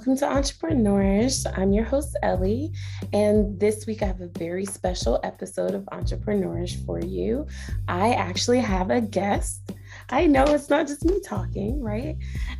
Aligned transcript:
Welcome 0.00 0.16
to 0.16 0.32
Entrepreneurs. 0.32 1.44
I'm 1.58 1.74
your 1.74 1.84
host, 1.84 2.16
Ellie. 2.22 2.72
And 3.12 3.60
this 3.60 3.84
week 3.84 4.00
I 4.02 4.06
have 4.06 4.22
a 4.22 4.28
very 4.28 4.64
special 4.64 5.20
episode 5.24 5.74
of 5.74 5.86
Entrepreneurs 5.92 6.74
for 6.86 7.00
you. 7.00 7.46
I 7.86 8.14
actually 8.14 8.60
have 8.60 8.88
a 8.88 9.02
guest. 9.02 9.72
I 10.08 10.26
know 10.26 10.44
it's 10.44 10.70
not 10.70 10.86
just 10.86 11.04
me 11.04 11.20
talking, 11.20 11.82
right? 11.82 12.16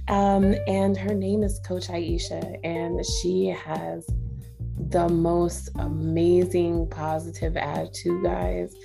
Um, 0.09 0.55
and 0.67 0.99
her 0.99 1.15
name 1.15 1.43
is 1.43 1.59
Coach 1.65 1.89
Aisha, 1.89 2.59
and 2.63 3.03
she 3.07 3.47
has 3.47 4.07
the 4.91 5.09
most 5.09 5.71
amazing 5.79 6.89
positive 6.91 7.57
attitude, 7.57 8.23
guys. 8.23 8.77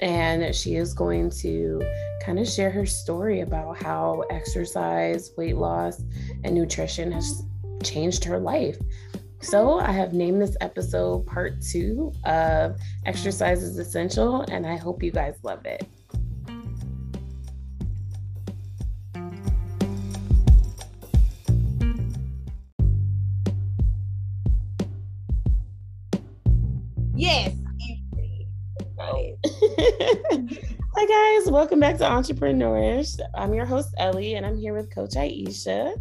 And 0.00 0.54
she 0.54 0.74
is 0.74 0.92
going 0.92 1.30
to 1.40 1.80
kind 2.22 2.38
of 2.38 2.46
share 2.46 2.70
her 2.72 2.84
story 2.84 3.40
about 3.40 3.82
how 3.82 4.24
exercise, 4.28 5.30
weight 5.38 5.56
loss, 5.56 6.04
and 6.44 6.54
nutrition 6.54 7.10
has 7.10 7.44
changed 7.82 8.24
her 8.24 8.38
life. 8.38 8.78
So, 9.40 9.80
I 9.80 9.90
have 9.92 10.12
named 10.12 10.40
this 10.40 10.56
episode 10.60 11.26
part 11.26 11.60
two 11.60 12.12
of 12.24 12.78
Exercise 13.06 13.62
is 13.62 13.78
Essential, 13.78 14.42
and 14.42 14.66
I 14.66 14.76
hope 14.76 15.02
you 15.02 15.10
guys 15.10 15.34
love 15.42 15.66
it. 15.66 15.86
Yes. 27.14 27.52
Hi, 30.94 31.38
guys. 31.40 31.50
Welcome 31.50 31.80
back 31.80 31.96
to 31.98 32.10
Entrepreneurs. 32.10 33.18
I'm 33.34 33.54
your 33.54 33.64
host, 33.64 33.94
Ellie, 33.98 34.34
and 34.34 34.44
I'm 34.44 34.56
here 34.56 34.74
with 34.74 34.94
Coach 34.94 35.14
Aisha. 35.14 35.94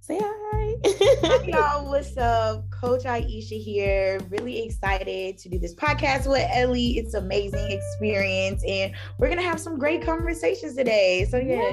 Say 0.00 0.18
hi. 0.20 0.61
Hi, 0.84 1.44
y'all. 1.46 1.88
What's 1.88 2.16
up? 2.16 2.68
Coach 2.70 3.04
Aisha 3.04 3.62
here. 3.62 4.20
Really 4.30 4.64
excited 4.64 5.38
to 5.38 5.48
do 5.48 5.58
this 5.58 5.74
podcast 5.74 6.28
with 6.28 6.44
Ellie. 6.52 6.98
It's 6.98 7.14
amazing 7.14 7.70
experience, 7.70 8.64
and 8.66 8.92
we're 9.18 9.28
gonna 9.28 9.42
have 9.42 9.60
some 9.60 9.78
great 9.78 10.04
conversations 10.04 10.74
today. 10.74 11.26
So 11.30 11.36
yeah. 11.38 11.70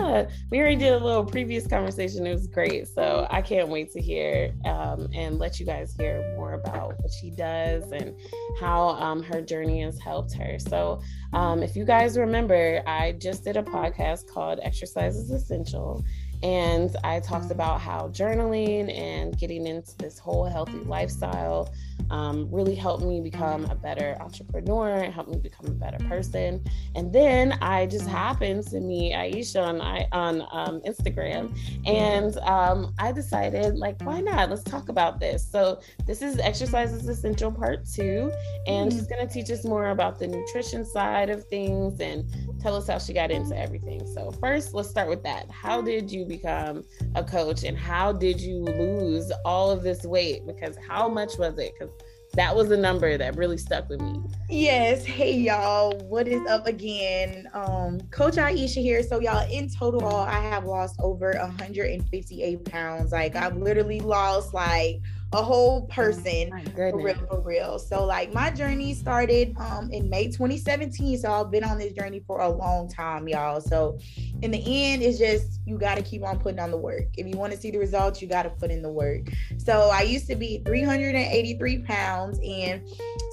yeah. 0.00 0.28
we 0.50 0.60
already 0.60 0.76
did 0.76 0.92
a 0.92 1.04
little 1.04 1.24
previous 1.24 1.66
conversation. 1.66 2.26
It 2.26 2.32
was 2.32 2.46
great. 2.46 2.86
So 2.86 3.26
I 3.30 3.42
can't 3.42 3.68
wait 3.68 3.92
to 3.92 4.00
hear 4.00 4.54
um, 4.64 5.08
and 5.12 5.38
let 5.38 5.58
you 5.58 5.66
guys 5.66 5.94
hear 5.98 6.32
more 6.36 6.52
about 6.52 6.94
what 7.00 7.12
she 7.12 7.30
does 7.30 7.90
and 7.90 8.14
how 8.60 8.90
um, 8.90 9.22
her 9.24 9.42
journey 9.42 9.82
has 9.82 9.98
helped 9.98 10.34
her. 10.34 10.58
So 10.58 11.00
um, 11.32 11.62
if 11.62 11.74
you 11.74 11.84
guys 11.84 12.16
remember, 12.16 12.82
I 12.86 13.12
just 13.12 13.44
did 13.44 13.56
a 13.56 13.62
podcast 13.62 14.28
called 14.28 14.60
Exercise 14.62 15.16
is 15.16 15.30
Essential 15.30 16.04
and 16.42 16.94
I 17.04 17.20
talked 17.20 17.44
mm-hmm. 17.44 17.52
about 17.52 17.80
how 17.80 18.08
journaling 18.08 18.96
and 18.96 19.36
getting 19.38 19.66
into 19.66 19.96
this 19.98 20.18
whole 20.18 20.44
healthy 20.44 20.78
lifestyle 20.78 21.72
um, 22.10 22.48
really 22.50 22.74
helped 22.74 23.04
me 23.04 23.20
become 23.20 23.64
a 23.66 23.74
better 23.74 24.16
entrepreneur, 24.20 25.10
helped 25.10 25.30
me 25.30 25.38
become 25.38 25.66
a 25.66 25.70
better 25.74 25.98
person. 26.08 26.62
And 26.94 27.12
then 27.12 27.52
I 27.62 27.86
just 27.86 28.06
happened 28.06 28.66
to 28.68 28.80
meet 28.80 29.14
Aisha 29.14 29.62
on 29.66 29.80
on 30.12 30.42
um, 30.52 30.80
Instagram, 30.86 31.56
and 31.86 32.36
um, 32.38 32.94
I 32.98 33.12
decided 33.12 33.78
like, 33.78 34.00
why 34.02 34.20
not? 34.20 34.50
Let's 34.50 34.62
talk 34.62 34.88
about 34.88 35.20
this. 35.20 35.46
So 35.48 35.80
this 36.06 36.22
is 36.22 36.38
exercises 36.38 37.08
essential 37.08 37.50
part 37.50 37.86
two, 37.86 38.30
and 38.66 38.90
mm-hmm. 38.90 38.98
she's 38.98 39.06
gonna 39.06 39.28
teach 39.28 39.50
us 39.50 39.64
more 39.64 39.90
about 39.90 40.18
the 40.18 40.26
nutrition 40.26 40.84
side 40.84 41.30
of 41.30 41.44
things 41.44 42.00
and 42.00 42.24
tell 42.60 42.76
us 42.76 42.86
how 42.86 42.98
she 42.98 43.12
got 43.12 43.30
into 43.30 43.58
everything. 43.58 44.06
So 44.14 44.30
first, 44.32 44.74
let's 44.74 44.90
start 44.90 45.08
with 45.08 45.22
that. 45.24 45.50
How 45.50 45.80
did 45.80 46.10
you 46.10 46.24
become 46.24 46.84
a 47.14 47.24
coach, 47.24 47.64
and 47.64 47.76
how 47.76 48.12
did 48.12 48.40
you 48.40 48.58
lose 48.58 49.32
all 49.44 49.70
of 49.70 49.82
this 49.82 50.04
weight? 50.04 50.46
Because 50.46 50.76
how 50.88 51.08
much 51.08 51.38
was 51.38 51.58
it? 51.58 51.72
Because 51.78 51.91
that 52.34 52.56
was 52.56 52.70
a 52.70 52.76
number 52.76 53.18
that 53.18 53.36
really 53.36 53.58
stuck 53.58 53.88
with 53.88 54.00
me. 54.00 54.20
Yes. 54.48 55.04
Hey 55.04 55.36
y'all, 55.36 55.92
what 56.08 56.26
is 56.26 56.40
up 56.48 56.66
again? 56.66 57.46
Um, 57.52 58.00
Coach 58.10 58.36
Aisha 58.36 58.80
here. 58.80 59.02
So 59.02 59.20
y'all, 59.20 59.46
in 59.50 59.68
total, 59.68 60.06
I 60.06 60.40
have 60.40 60.64
lost 60.64 60.96
over 61.00 61.34
158 61.38 62.64
pounds. 62.64 63.12
Like 63.12 63.36
I've 63.36 63.56
literally 63.56 64.00
lost 64.00 64.54
like 64.54 65.00
a 65.32 65.42
whole 65.42 65.86
person 65.86 66.50
for 66.74 67.02
real 67.02 67.14
for 67.14 67.40
real. 67.40 67.78
So 67.78 68.04
like 68.04 68.34
my 68.34 68.50
journey 68.50 68.94
started 68.94 69.56
um 69.58 69.90
in 69.90 70.10
may 70.10 70.26
2017 70.26 71.18
so 71.18 71.32
i've 71.32 71.50
been 71.50 71.64
on 71.64 71.78
this 71.78 71.92
journey 71.92 72.20
for 72.26 72.40
a 72.40 72.48
long 72.48 72.88
time 72.88 73.28
y'all. 73.28 73.60
So 73.60 73.98
in 74.42 74.50
the 74.50 74.62
end 74.66 75.02
it's 75.02 75.18
just 75.18 75.60
you 75.64 75.78
got 75.78 75.96
to 75.96 76.02
keep 76.02 76.22
on 76.22 76.38
putting 76.38 76.60
on 76.60 76.70
the 76.70 76.76
work. 76.76 77.06
If 77.16 77.26
you 77.26 77.36
want 77.36 77.52
to 77.52 77.58
see 77.58 77.70
the 77.70 77.78
results 77.78 78.20
you 78.20 78.28
got 78.28 78.42
to 78.42 78.50
put 78.50 78.70
in 78.70 78.82
the 78.82 78.92
work. 78.92 79.28
So 79.58 79.90
i 79.92 80.02
used 80.02 80.26
to 80.28 80.36
be 80.36 80.62
383 80.66 81.78
pounds 81.82 82.38
and 82.44 82.86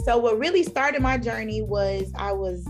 so 0.05 0.17
what 0.17 0.37
really 0.39 0.63
started 0.63 1.01
my 1.01 1.17
journey 1.17 1.61
was 1.61 2.11
i 2.16 2.31
was 2.31 2.66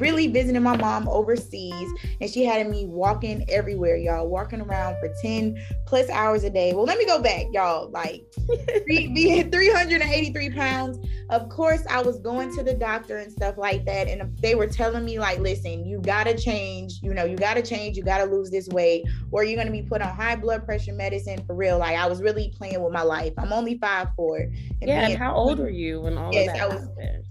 really 0.00 0.26
visiting 0.26 0.62
my 0.62 0.76
mom 0.76 1.08
overseas 1.08 1.92
and 2.20 2.30
she 2.30 2.44
had 2.44 2.68
me 2.68 2.86
walking 2.86 3.44
everywhere, 3.48 3.96
y'all, 3.96 4.28
walking 4.28 4.60
around 4.60 4.96
for 5.00 5.12
10 5.22 5.56
plus 5.86 6.08
hours 6.10 6.44
a 6.44 6.50
day. 6.50 6.72
Well, 6.72 6.84
let 6.84 6.98
me 6.98 7.06
go 7.06 7.20
back, 7.20 7.46
y'all. 7.52 7.90
Like 7.90 8.24
being 8.86 9.50
383 9.50 10.50
pounds. 10.50 10.98
Of 11.30 11.48
course, 11.48 11.82
I 11.88 12.02
was 12.02 12.18
going 12.18 12.54
to 12.56 12.62
the 12.62 12.74
doctor 12.74 13.18
and 13.18 13.30
stuff 13.30 13.56
like 13.56 13.84
that. 13.84 14.08
And 14.08 14.36
they 14.38 14.54
were 14.54 14.66
telling 14.66 15.04
me, 15.04 15.18
like, 15.18 15.38
listen, 15.38 15.84
you 15.84 16.00
gotta 16.00 16.36
change, 16.36 16.98
you 17.02 17.14
know, 17.14 17.24
you 17.24 17.36
gotta 17.36 17.62
change, 17.62 17.96
you 17.96 18.02
gotta 18.02 18.24
lose 18.24 18.50
this 18.50 18.68
weight, 18.68 19.04
or 19.30 19.44
you're 19.44 19.56
gonna 19.56 19.70
be 19.70 19.82
put 19.82 20.02
on 20.02 20.14
high 20.14 20.36
blood 20.36 20.64
pressure 20.64 20.92
medicine 20.92 21.44
for 21.46 21.54
real. 21.54 21.78
Like 21.78 21.96
I 21.96 22.06
was 22.06 22.20
really 22.20 22.52
playing 22.56 22.82
with 22.82 22.92
my 22.92 23.02
life. 23.02 23.32
I'm 23.38 23.52
only 23.52 23.78
five 23.78 24.08
four. 24.16 24.46
yeah, 24.80 25.08
and 25.08 25.18
how 25.18 25.34
old 25.34 25.58
were 25.58 25.70
you 25.70 26.00
when 26.00 26.18
all 26.18 26.32
yes, 26.32 26.48
of 26.48 26.54
that 26.54 26.62
I 26.62 26.66
was, 26.66 26.88
happened? 26.88 27.24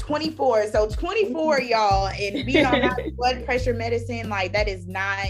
24. 0.00 0.68
So 0.68 0.88
24, 0.88 1.60
y'all, 1.60 2.08
and 2.08 2.46
being 2.46 2.66
on 2.66 2.90
blood 3.16 3.44
pressure 3.44 3.74
medicine, 3.74 4.28
like 4.28 4.52
that 4.52 4.66
is 4.66 4.86
not 4.86 5.28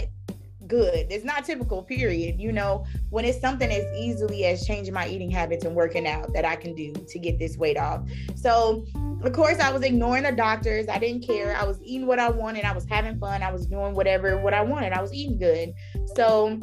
good. 0.67 1.07
It's 1.09 1.25
not 1.25 1.43
typical, 1.43 1.83
period. 1.83 2.39
You 2.39 2.53
know, 2.53 2.85
when 3.09 3.25
it's 3.25 3.39
something 3.41 3.69
as 3.69 3.83
easily 3.95 4.45
as 4.45 4.65
changing 4.65 4.93
my 4.93 5.07
eating 5.07 5.29
habits 5.29 5.65
and 5.65 5.75
working 5.75 6.07
out 6.07 6.33
that 6.33 6.45
I 6.45 6.55
can 6.55 6.73
do 6.73 6.93
to 6.93 7.19
get 7.19 7.37
this 7.37 7.57
weight 7.57 7.77
off. 7.77 8.03
So, 8.35 8.85
of 9.21 9.33
course, 9.33 9.59
I 9.59 9.71
was 9.71 9.83
ignoring 9.83 10.23
the 10.23 10.31
doctors. 10.31 10.87
I 10.87 10.97
didn't 10.97 11.27
care. 11.27 11.55
I 11.55 11.65
was 11.65 11.79
eating 11.83 12.07
what 12.07 12.19
I 12.19 12.29
wanted. 12.29 12.63
I 12.63 12.71
was 12.71 12.85
having 12.85 13.19
fun. 13.19 13.43
I 13.43 13.51
was 13.51 13.67
doing 13.67 13.93
whatever 13.93 14.39
what 14.39 14.53
I 14.53 14.61
wanted. 14.61 14.93
I 14.93 15.01
was 15.01 15.13
eating 15.13 15.37
good. 15.37 15.73
So, 16.15 16.57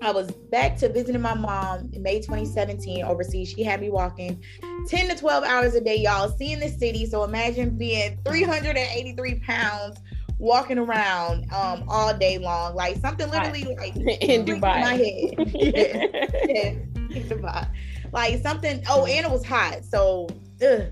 I 0.00 0.12
was 0.12 0.30
back 0.30 0.76
to 0.78 0.88
visiting 0.88 1.20
my 1.20 1.34
mom 1.34 1.90
in 1.92 2.02
May 2.02 2.20
2017 2.20 3.04
overseas. 3.04 3.50
She 3.50 3.64
had 3.64 3.80
me 3.80 3.90
walking 3.90 4.42
10 4.86 5.08
to 5.08 5.16
12 5.16 5.44
hours 5.44 5.74
a 5.74 5.80
day, 5.80 5.96
y'all, 5.96 6.28
seeing 6.30 6.60
the 6.60 6.68
city. 6.68 7.04
So 7.06 7.24
imagine 7.24 7.76
being 7.76 8.18
383 8.24 9.40
pounds 9.40 9.98
walking 10.38 10.78
around 10.78 11.52
um 11.52 11.84
all 11.88 12.16
day 12.16 12.38
long, 12.38 12.74
like 12.74 12.96
something 12.98 13.28
literally 13.30 13.64
like 13.76 13.96
in 13.96 14.44
Dubai. 14.44 14.60
My 14.60 14.94
head. 14.94 15.34
yeah, 16.48 16.70
in 17.16 17.28
Dubai. 17.28 17.68
Like 18.12 18.40
something, 18.40 18.82
oh, 18.88 19.04
and 19.04 19.26
it 19.26 19.30
was 19.30 19.44
hot. 19.44 19.84
So 19.84 20.28
ugh, 20.62 20.82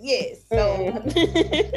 yes. 0.00 0.44
So 0.50 1.02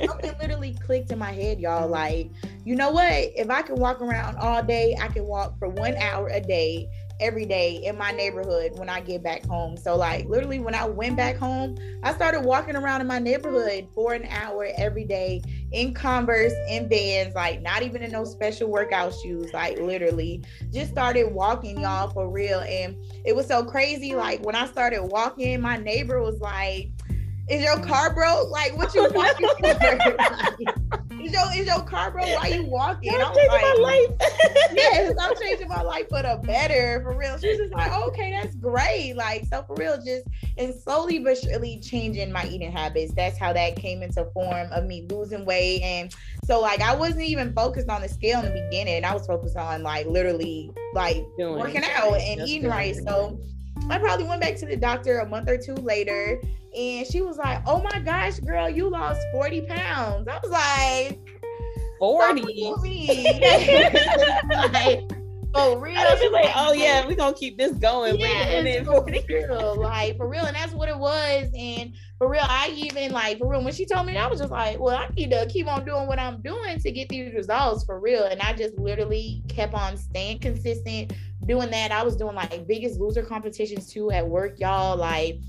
something 0.06 0.33
literally 0.41 0.75
clicked 0.85 1.11
in 1.11 1.19
my 1.19 1.31
head, 1.31 1.59
y'all. 1.59 1.83
Mm-hmm. 1.83 1.91
Like, 1.91 2.31
you 2.65 2.75
know 2.75 2.91
what? 2.91 3.11
If 3.11 3.50
I 3.50 3.61
can 3.61 3.75
walk 3.75 4.01
around 4.01 4.38
all 4.38 4.63
day, 4.63 4.95
I 5.00 5.07
can 5.07 5.25
walk 5.25 5.57
for 5.59 5.69
one 5.69 5.95
hour 5.95 6.27
a 6.27 6.39
day 6.39 6.88
every 7.19 7.45
day 7.45 7.83
in 7.83 7.97
my 7.97 8.11
neighborhood 8.11 8.77
when 8.77 8.89
I 8.89 9.01
get 9.01 9.21
back 9.21 9.45
home. 9.45 9.75
So 9.75 9.95
like 9.95 10.27
literally 10.27 10.59
when 10.59 10.73
I 10.73 10.85
went 10.85 11.17
back 11.17 11.35
home, 11.38 11.77
I 12.03 12.13
started 12.13 12.41
walking 12.41 12.75
around 12.75 13.01
in 13.01 13.07
my 13.07 13.19
neighborhood 13.19 13.88
for 13.94 14.13
an 14.13 14.25
hour 14.25 14.69
every 14.77 15.03
day 15.03 15.41
in 15.71 15.94
Converse, 15.94 16.53
in 16.69 16.88
Vans, 16.88 17.35
like 17.35 17.62
not 17.62 17.83
even 17.83 18.01
in 18.01 18.12
those 18.12 18.31
special 18.31 18.69
workout 18.69 19.13
shoes, 19.21 19.53
like 19.53 19.79
literally 19.79 20.44
just 20.71 20.91
started 20.91 21.33
walking 21.33 21.81
y'all 21.81 22.09
for 22.09 22.29
real. 22.29 22.62
And 22.62 22.95
it 23.25 23.35
was 23.35 23.47
so 23.47 23.63
crazy. 23.63 24.15
Like 24.15 24.44
when 24.45 24.55
I 24.55 24.65
started 24.65 25.03
walking, 25.03 25.59
my 25.62 25.77
neighbor 25.77 26.21
was 26.21 26.39
like, 26.39 26.89
is 27.50 27.63
your 27.63 27.80
car 27.80 28.13
broke? 28.13 28.50
Like, 28.50 28.78
what 28.78 28.94
you 28.94 29.10
walking 29.12 29.48
for? 29.60 30.90
is 31.22 31.34
your 31.34 31.51
is 31.54 31.68
your 31.68 31.84
car 31.84 32.12
broke? 32.12 32.25
Why 32.25 32.48
you 32.48 32.66
walking? 32.66 33.13
I'm 33.13 33.34
changing 33.34 33.48
like, 33.50 33.62
my 33.62 33.78
life. 33.80 34.31
yes, 34.74 35.13
I'm 35.19 35.36
changing 35.36 35.68
my 35.68 35.81
life 35.81 36.07
for 36.10 36.22
the 36.22 36.40
better. 36.44 37.01
For 37.04 37.18
real. 37.18 37.38
She's 37.38 37.57
just 37.57 37.74
like, 37.74 37.92
okay, 37.92 38.31
that's 38.31 38.56
great. 38.56 39.13
Like, 39.16 39.46
so 39.46 39.63
for 39.63 39.75
real, 39.75 39.98
just 40.04 40.25
and 40.57 40.74
slowly 40.74 41.19
but 41.19 41.38
surely 41.38 41.80
changing 41.80 42.31
my 42.31 42.48
eating 42.48 42.72
habits. 42.72 43.13
That's 43.13 43.38
how 43.38 43.54
that 43.54 43.75
came 43.75 44.04
into 44.04 44.25
form 44.34 44.72
of 44.72 44.86
me 44.86 45.06
losing 45.10 45.46
weight. 45.46 45.81
And 45.81 46.13
so 46.46 46.60
like 46.60 46.81
I 46.81 46.96
wasn't 46.96 47.24
even 47.24 47.54
focused 47.54 47.90
on 47.90 48.01
the 48.01 48.10
scale 48.10 48.40
in 48.40 48.46
the 48.46 48.62
beginning. 48.69 49.04
I 49.04 49.13
was 49.13 49.25
focused 49.25 49.57
on 49.57 49.84
like 49.84 50.07
literally 50.07 50.72
like 50.94 51.25
Doing 51.38 51.60
working 51.60 51.84
out 51.96 52.16
and 52.16 52.48
eating 52.48 52.69
right. 52.69 52.96
So 52.96 53.40
I 53.90 53.98
probably 53.98 54.25
went 54.25 54.42
back 54.42 54.56
to 54.57 54.66
the 54.66 54.75
doctor 54.75 55.19
a 55.19 55.28
month 55.28 55.50
or 55.50 55.57
two 55.57 55.75
later 55.75 56.40
and 56.77 57.07
she 57.07 57.21
was 57.21 57.38
like, 57.38 57.62
Oh 57.66 57.81
my 57.81 58.00
gosh, 58.00 58.39
girl, 58.39 58.69
you 58.69 58.89
lost 58.89 59.21
40 59.31 59.62
pounds. 59.62 60.27
I 60.27 60.39
was 60.42 60.51
like, 60.51 61.19
40. 62.00 62.44
like, 64.74 65.10
For 65.54 65.80
real. 65.80 66.00
She's 66.19 66.31
like, 66.31 66.51
oh 66.56 66.74
yeah, 66.74 67.06
we're 67.07 67.16
gonna 67.16 67.36
keep 67.36 67.57
this 67.57 67.74
going. 67.74 68.19
Yes, 68.19 68.86
for 68.86 69.04
real. 69.04 69.80
Like 69.80 70.18
for 70.18 70.27
real. 70.27 70.45
And 70.45 70.56
that's 70.56 70.74
what 70.74 70.89
it 70.89 70.98
was. 70.98 71.50
And 71.57 71.94
for 72.18 72.30
real, 72.30 72.44
I 72.44 72.72
even 72.75 73.12
like 73.12 73.39
for 73.39 73.50
real, 73.50 73.63
when 73.63 73.74
she 73.74 73.86
told 73.86 74.06
me 74.06 74.13
that, 74.13 74.25
I 74.25 74.27
was 74.27 74.39
just 74.39 74.51
like, 74.51 74.80
well, 74.80 74.95
I 74.95 75.07
need 75.15 75.31
to 75.31 75.48
keep 75.50 75.68
on 75.68 75.86
doing 75.86 76.07
what 76.07 76.19
I'm 76.19 76.42
doing 76.42 76.80
to 76.80 76.92
get 76.92 77.10
these 77.10 77.33
results 77.33 77.83
for 77.83 78.00
real. 78.00 78.25
And 78.25 78.39
I 78.42 78.54
just 78.54 78.77
literally 78.77 79.44
kept 79.48 79.74
on 79.74 79.98
staying 79.98 80.39
consistent, 80.39 81.13
doing 81.45 81.72
that. 81.72 81.92
I 81.92 82.04
was 82.04 82.15
doing 82.15 82.36
like 82.36 82.68
biggest 82.68 83.00
loser 83.00 83.24
competitions 83.24 83.92
too 83.92 84.12
at 84.12 84.27
work, 84.27 84.60
y'all. 84.60 84.98
Like 84.98 85.39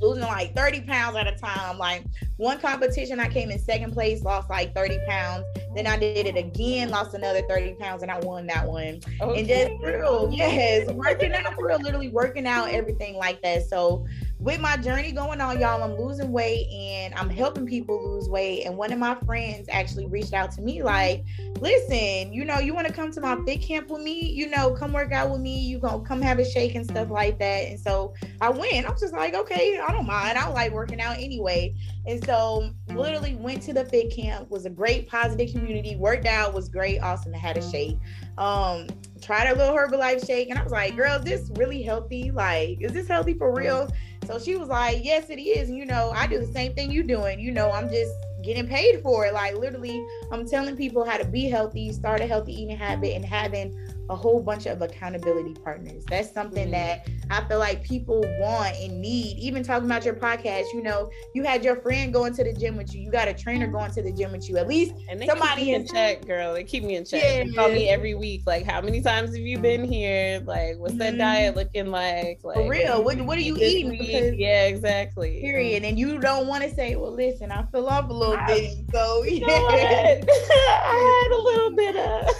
losing 0.00 0.22
like 0.22 0.54
30 0.54 0.82
pounds 0.82 1.16
at 1.16 1.26
a 1.26 1.32
time. 1.32 1.78
Like 1.78 2.04
one 2.36 2.58
competition, 2.60 3.20
I 3.20 3.28
came 3.28 3.50
in 3.50 3.58
second 3.58 3.92
place, 3.92 4.22
lost 4.22 4.50
like 4.50 4.74
30 4.74 4.98
pounds. 5.06 5.44
Then 5.74 5.86
I 5.86 5.98
did 5.98 6.26
it 6.26 6.36
again, 6.36 6.90
lost 6.90 7.14
another 7.14 7.42
30 7.48 7.74
pounds, 7.74 8.02
and 8.02 8.10
I 8.10 8.18
won 8.20 8.46
that 8.46 8.66
one. 8.66 9.00
Okay. 9.20 9.40
And 9.40 9.48
just 9.48 9.72
real, 9.82 10.30
yes, 10.32 10.90
working 10.92 11.32
out 11.32 11.54
for 11.54 11.66
real, 11.66 11.80
literally 11.80 12.08
working 12.08 12.46
out, 12.46 12.70
everything 12.70 13.16
like 13.16 13.42
that. 13.42 13.68
So 13.68 14.06
with 14.40 14.60
my 14.60 14.76
journey 14.76 15.10
going 15.10 15.40
on, 15.40 15.58
y'all, 15.58 15.82
I'm 15.82 15.98
losing 15.98 16.30
weight 16.30 16.68
and 16.70 17.12
I'm 17.14 17.28
helping 17.28 17.66
people 17.66 18.14
lose 18.14 18.28
weight. 18.28 18.66
And 18.66 18.76
one 18.76 18.92
of 18.92 18.98
my 18.98 19.16
friends 19.26 19.68
actually 19.68 20.06
reached 20.06 20.32
out 20.32 20.52
to 20.52 20.62
me, 20.62 20.80
like, 20.80 21.24
listen, 21.60 22.32
you 22.32 22.44
know, 22.44 22.60
you 22.60 22.72
want 22.72 22.86
to 22.86 22.92
come 22.92 23.10
to 23.10 23.20
my 23.20 23.36
fit 23.44 23.60
camp 23.60 23.90
with 23.90 24.00
me? 24.00 24.30
You 24.30 24.48
know, 24.48 24.70
come 24.70 24.92
work 24.92 25.12
out 25.12 25.30
with 25.30 25.40
me. 25.40 25.58
You 25.58 25.80
gonna 25.80 26.04
come 26.04 26.22
have 26.22 26.38
a 26.38 26.44
shake 26.44 26.76
and 26.76 26.84
stuff 26.84 27.10
like 27.10 27.40
that. 27.40 27.66
And 27.66 27.80
so 27.80 28.14
I 28.40 28.50
went. 28.50 28.86
I 28.86 28.90
was 28.90 29.00
just 29.00 29.12
like, 29.12 29.34
okay, 29.34 29.80
I 29.80 29.90
don't 29.90 30.06
mind. 30.06 30.38
I 30.38 30.48
like 30.50 30.72
working 30.72 31.00
out 31.00 31.16
anyway. 31.16 31.74
And 32.06 32.24
so 32.24 32.70
literally 32.94 33.34
went 33.34 33.60
to 33.62 33.72
the 33.72 33.84
fit 33.86 34.14
camp. 34.14 34.50
Was 34.50 34.66
a 34.66 34.70
great 34.70 35.08
positive 35.08 35.50
community. 35.50 35.96
Worked 35.96 36.26
out 36.26 36.54
was 36.54 36.68
great. 36.68 37.00
Awesome. 37.00 37.34
I 37.34 37.38
had 37.38 37.56
a 37.56 37.70
shake. 37.70 37.98
Um, 38.38 38.86
tried 39.20 39.48
a 39.48 39.56
little 39.56 39.74
Herbalife 39.74 40.24
shake, 40.24 40.48
and 40.48 40.58
I 40.58 40.62
was 40.62 40.70
like, 40.70 40.96
girl, 40.96 41.16
is 41.16 41.24
this 41.24 41.50
really 41.56 41.82
healthy? 41.82 42.30
Like, 42.30 42.80
is 42.80 42.92
this 42.92 43.08
healthy 43.08 43.34
for 43.34 43.52
real? 43.52 43.90
So 44.28 44.38
she 44.38 44.56
was 44.56 44.68
like, 44.68 45.02
Yes, 45.02 45.30
it 45.30 45.40
is. 45.40 45.70
You 45.70 45.86
know, 45.86 46.12
I 46.14 46.26
do 46.26 46.38
the 46.38 46.52
same 46.52 46.74
thing 46.74 46.92
you're 46.92 47.02
doing. 47.02 47.40
You 47.40 47.50
know, 47.50 47.70
I'm 47.70 47.88
just 47.88 48.12
getting 48.42 48.68
paid 48.68 49.00
for 49.00 49.24
it. 49.24 49.32
Like 49.32 49.56
literally, 49.56 50.06
I'm 50.30 50.46
telling 50.46 50.76
people 50.76 51.02
how 51.02 51.16
to 51.16 51.24
be 51.24 51.48
healthy, 51.48 51.90
start 51.92 52.20
a 52.20 52.26
healthy 52.26 52.52
eating 52.52 52.76
habit, 52.76 53.14
and 53.14 53.24
having 53.24 53.74
a 54.10 54.16
whole 54.16 54.40
bunch 54.42 54.66
of 54.66 54.80
accountability 54.82 55.54
partners. 55.62 56.04
That's 56.08 56.32
something 56.32 56.70
mm-hmm. 56.70 56.72
that 56.72 57.08
I 57.30 57.46
feel 57.48 57.58
like 57.58 57.82
people 57.82 58.20
want 58.38 58.76
and 58.76 59.00
need. 59.00 59.38
Even 59.38 59.62
talking 59.62 59.86
about 59.86 60.04
your 60.04 60.14
podcast, 60.14 60.64
you 60.72 60.82
know, 60.82 61.10
you 61.34 61.44
had 61.44 61.64
your 61.64 61.76
friend 61.76 62.12
going 62.12 62.34
to 62.34 62.44
the 62.44 62.52
gym 62.52 62.76
with 62.76 62.94
you. 62.94 63.02
You 63.02 63.10
got 63.10 63.28
a 63.28 63.34
trainer 63.34 63.66
going 63.66 63.90
to 63.92 64.02
the 64.02 64.12
gym 64.12 64.32
with 64.32 64.48
you. 64.48 64.56
At 64.56 64.68
least 64.68 64.94
and 65.10 65.22
somebody 65.26 65.72
in 65.72 65.86
check, 65.86 66.26
girl. 66.26 66.54
They 66.54 66.64
keep 66.64 66.84
me 66.84 66.96
in 66.96 67.04
check. 67.04 67.22
Yeah. 67.22 67.44
They 67.44 67.52
call 67.52 67.68
me 67.68 67.88
every 67.88 68.14
week. 68.14 68.42
Like, 68.46 68.64
how 68.64 68.80
many 68.80 69.02
times 69.02 69.36
have 69.36 69.44
you 69.44 69.58
been 69.58 69.84
here? 69.84 70.42
Like, 70.44 70.76
what's 70.78 70.94
that 70.94 71.10
mm-hmm. 71.10 71.18
diet 71.18 71.56
looking 71.56 71.90
like? 71.90 72.40
Like, 72.42 72.56
for 72.56 72.68
real. 72.68 73.02
What 73.04 73.20
What 73.22 73.38
are 73.38 73.42
you 73.42 73.56
eating? 73.56 73.90
Because, 73.90 74.34
yeah, 74.34 74.66
exactly. 74.66 75.40
Period. 75.40 75.84
And 75.84 75.98
you 75.98 76.18
don't 76.18 76.46
want 76.46 76.64
to 76.64 76.74
say, 76.74 76.96
well, 76.96 77.12
listen, 77.12 77.52
I 77.52 77.64
feel 77.66 77.86
off 77.86 78.08
a 78.08 78.12
little 78.12 78.36
I, 78.36 78.46
bit. 78.46 78.74
So 78.92 79.24
yeah. 79.24 79.46
I 79.48 81.24
had 81.24 81.32
a 81.32 81.42
little 81.42 81.76
bit 81.76 81.96
of. 81.96 82.37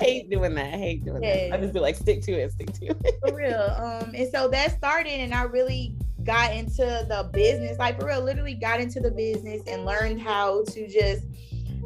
I 0.00 0.04
hate 0.04 0.30
doing 0.30 0.54
that. 0.54 0.74
I 0.74 0.78
hate 0.78 1.04
doing 1.04 1.22
yeah. 1.22 1.48
that. 1.50 1.52
I 1.54 1.60
just 1.60 1.74
be 1.74 1.80
like, 1.80 1.96
stick 1.96 2.22
to 2.22 2.32
it, 2.32 2.52
stick 2.52 2.72
to 2.74 2.86
it. 2.86 3.14
for 3.26 3.36
real. 3.36 3.54
Um, 3.54 4.12
and 4.14 4.28
so 4.32 4.48
that 4.48 4.76
started, 4.76 5.12
and 5.12 5.34
I 5.34 5.42
really 5.42 5.94
got 6.24 6.52
into 6.54 6.82
the 7.08 7.28
business, 7.32 7.78
like 7.78 7.98
for 7.98 8.06
real, 8.06 8.22
literally 8.22 8.54
got 8.54 8.80
into 8.80 9.00
the 9.00 9.10
business 9.10 9.62
and 9.66 9.84
learned 9.84 10.20
how 10.20 10.64
to 10.68 10.88
just 10.88 11.26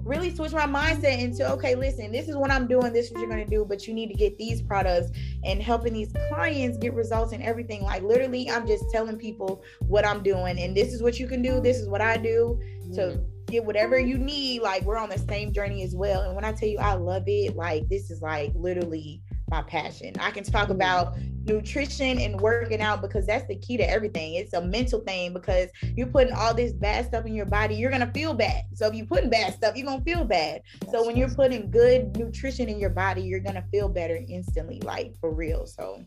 really 0.04 0.34
switch 0.34 0.52
my 0.52 0.66
mindset 0.66 1.18
into 1.18 1.50
okay 1.50 1.74
listen 1.74 2.12
this 2.12 2.28
is 2.28 2.36
what 2.36 2.50
i'm 2.50 2.66
doing 2.66 2.92
this 2.92 3.06
is 3.06 3.12
what 3.12 3.20
you're 3.20 3.30
going 3.30 3.42
to 3.42 3.50
do 3.50 3.64
but 3.64 3.86
you 3.86 3.94
need 3.94 4.08
to 4.08 4.14
get 4.14 4.36
these 4.36 4.60
products 4.60 5.10
and 5.44 5.62
helping 5.62 5.94
these 5.94 6.12
clients 6.28 6.76
get 6.76 6.92
results 6.92 7.32
and 7.32 7.42
everything 7.42 7.82
like 7.82 8.02
literally 8.02 8.50
i'm 8.50 8.66
just 8.66 8.84
telling 8.90 9.16
people 9.16 9.62
what 9.86 10.06
i'm 10.06 10.22
doing 10.22 10.58
and 10.58 10.76
this 10.76 10.92
is 10.92 11.02
what 11.02 11.18
you 11.18 11.26
can 11.26 11.40
do 11.40 11.58
this 11.58 11.78
is 11.78 11.88
what 11.88 12.02
i 12.02 12.18
do 12.18 12.60
to 12.92 13.00
mm-hmm. 13.00 13.33
Get 13.46 13.64
whatever 13.64 13.98
you 13.98 14.18
need 14.18 14.62
like 14.62 14.82
we're 14.82 14.98
on 14.98 15.08
the 15.08 15.18
same 15.18 15.52
journey 15.52 15.82
as 15.82 15.94
well 15.94 16.22
and 16.22 16.34
when 16.34 16.44
i 16.44 16.52
tell 16.52 16.68
you 16.68 16.78
i 16.78 16.94
love 16.94 17.24
it 17.26 17.54
like 17.56 17.88
this 17.88 18.10
is 18.10 18.20
like 18.22 18.52
literally 18.54 19.22
my 19.54 19.62
passion. 19.62 20.12
I 20.18 20.30
can 20.30 20.44
talk 20.44 20.64
mm-hmm. 20.64 20.72
about 20.72 21.16
nutrition 21.44 22.18
and 22.18 22.40
working 22.40 22.80
out 22.80 23.02
because 23.02 23.26
that's 23.26 23.46
the 23.46 23.56
key 23.56 23.76
to 23.76 23.88
everything. 23.88 24.34
It's 24.34 24.52
a 24.54 24.60
mental 24.60 25.00
thing 25.00 25.32
because 25.32 25.68
you're 25.96 26.06
putting 26.06 26.32
all 26.32 26.54
this 26.54 26.72
bad 26.72 27.06
stuff 27.06 27.26
in 27.26 27.34
your 27.34 27.46
body, 27.46 27.74
you're 27.74 27.90
gonna 27.90 28.10
feel 28.12 28.34
bad. 28.34 28.64
So 28.74 28.86
if 28.86 28.94
you're 28.94 29.06
putting 29.06 29.30
bad 29.30 29.54
stuff, 29.54 29.76
you're 29.76 29.86
gonna 29.86 30.04
feel 30.04 30.24
bad. 30.24 30.62
So 30.90 31.06
when 31.06 31.16
you're 31.16 31.34
putting 31.34 31.70
good 31.70 32.16
nutrition 32.16 32.68
in 32.68 32.78
your 32.78 32.90
body, 32.90 33.22
you're 33.22 33.40
gonna 33.40 33.64
feel 33.70 33.88
better 33.88 34.18
instantly, 34.28 34.80
like 34.80 35.14
for 35.20 35.32
real. 35.32 35.66
So 35.66 36.02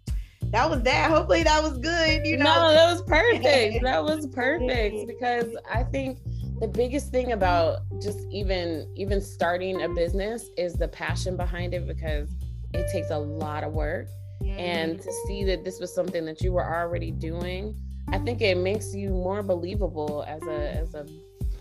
that 0.51 0.69
was 0.69 0.81
that. 0.83 1.11
Hopefully 1.11 1.43
that 1.43 1.61
was 1.61 1.77
good. 1.77 2.25
You 2.25 2.37
know, 2.37 2.45
no, 2.45 2.71
that 2.71 2.91
was 2.91 3.01
perfect. 3.01 3.81
that 3.83 4.03
was 4.03 4.27
perfect 4.27 5.07
because 5.07 5.55
I 5.71 5.83
think 5.83 6.19
the 6.59 6.67
biggest 6.67 7.11
thing 7.11 7.33
about 7.33 7.79
just 8.01 8.19
even 8.31 8.91
even 8.95 9.21
starting 9.21 9.81
a 9.83 9.89
business 9.89 10.49
is 10.57 10.73
the 10.73 10.87
passion 10.87 11.37
behind 11.37 11.73
it 11.73 11.87
because 11.87 12.29
it 12.73 12.87
takes 12.91 13.11
a 13.11 13.17
lot 13.17 13.63
of 13.63 13.73
work. 13.73 14.07
Mm-hmm. 14.41 14.59
And 14.59 15.01
to 15.01 15.11
see 15.27 15.43
that 15.45 15.63
this 15.63 15.79
was 15.79 15.93
something 15.93 16.25
that 16.25 16.41
you 16.41 16.51
were 16.51 16.65
already 16.65 17.11
doing, 17.11 17.75
I 18.09 18.19
think 18.19 18.41
it 18.41 18.57
makes 18.57 18.93
you 18.93 19.09
more 19.09 19.43
believable 19.43 20.23
as 20.27 20.41
a 20.43 20.71
as 20.71 20.93
a 20.95 21.05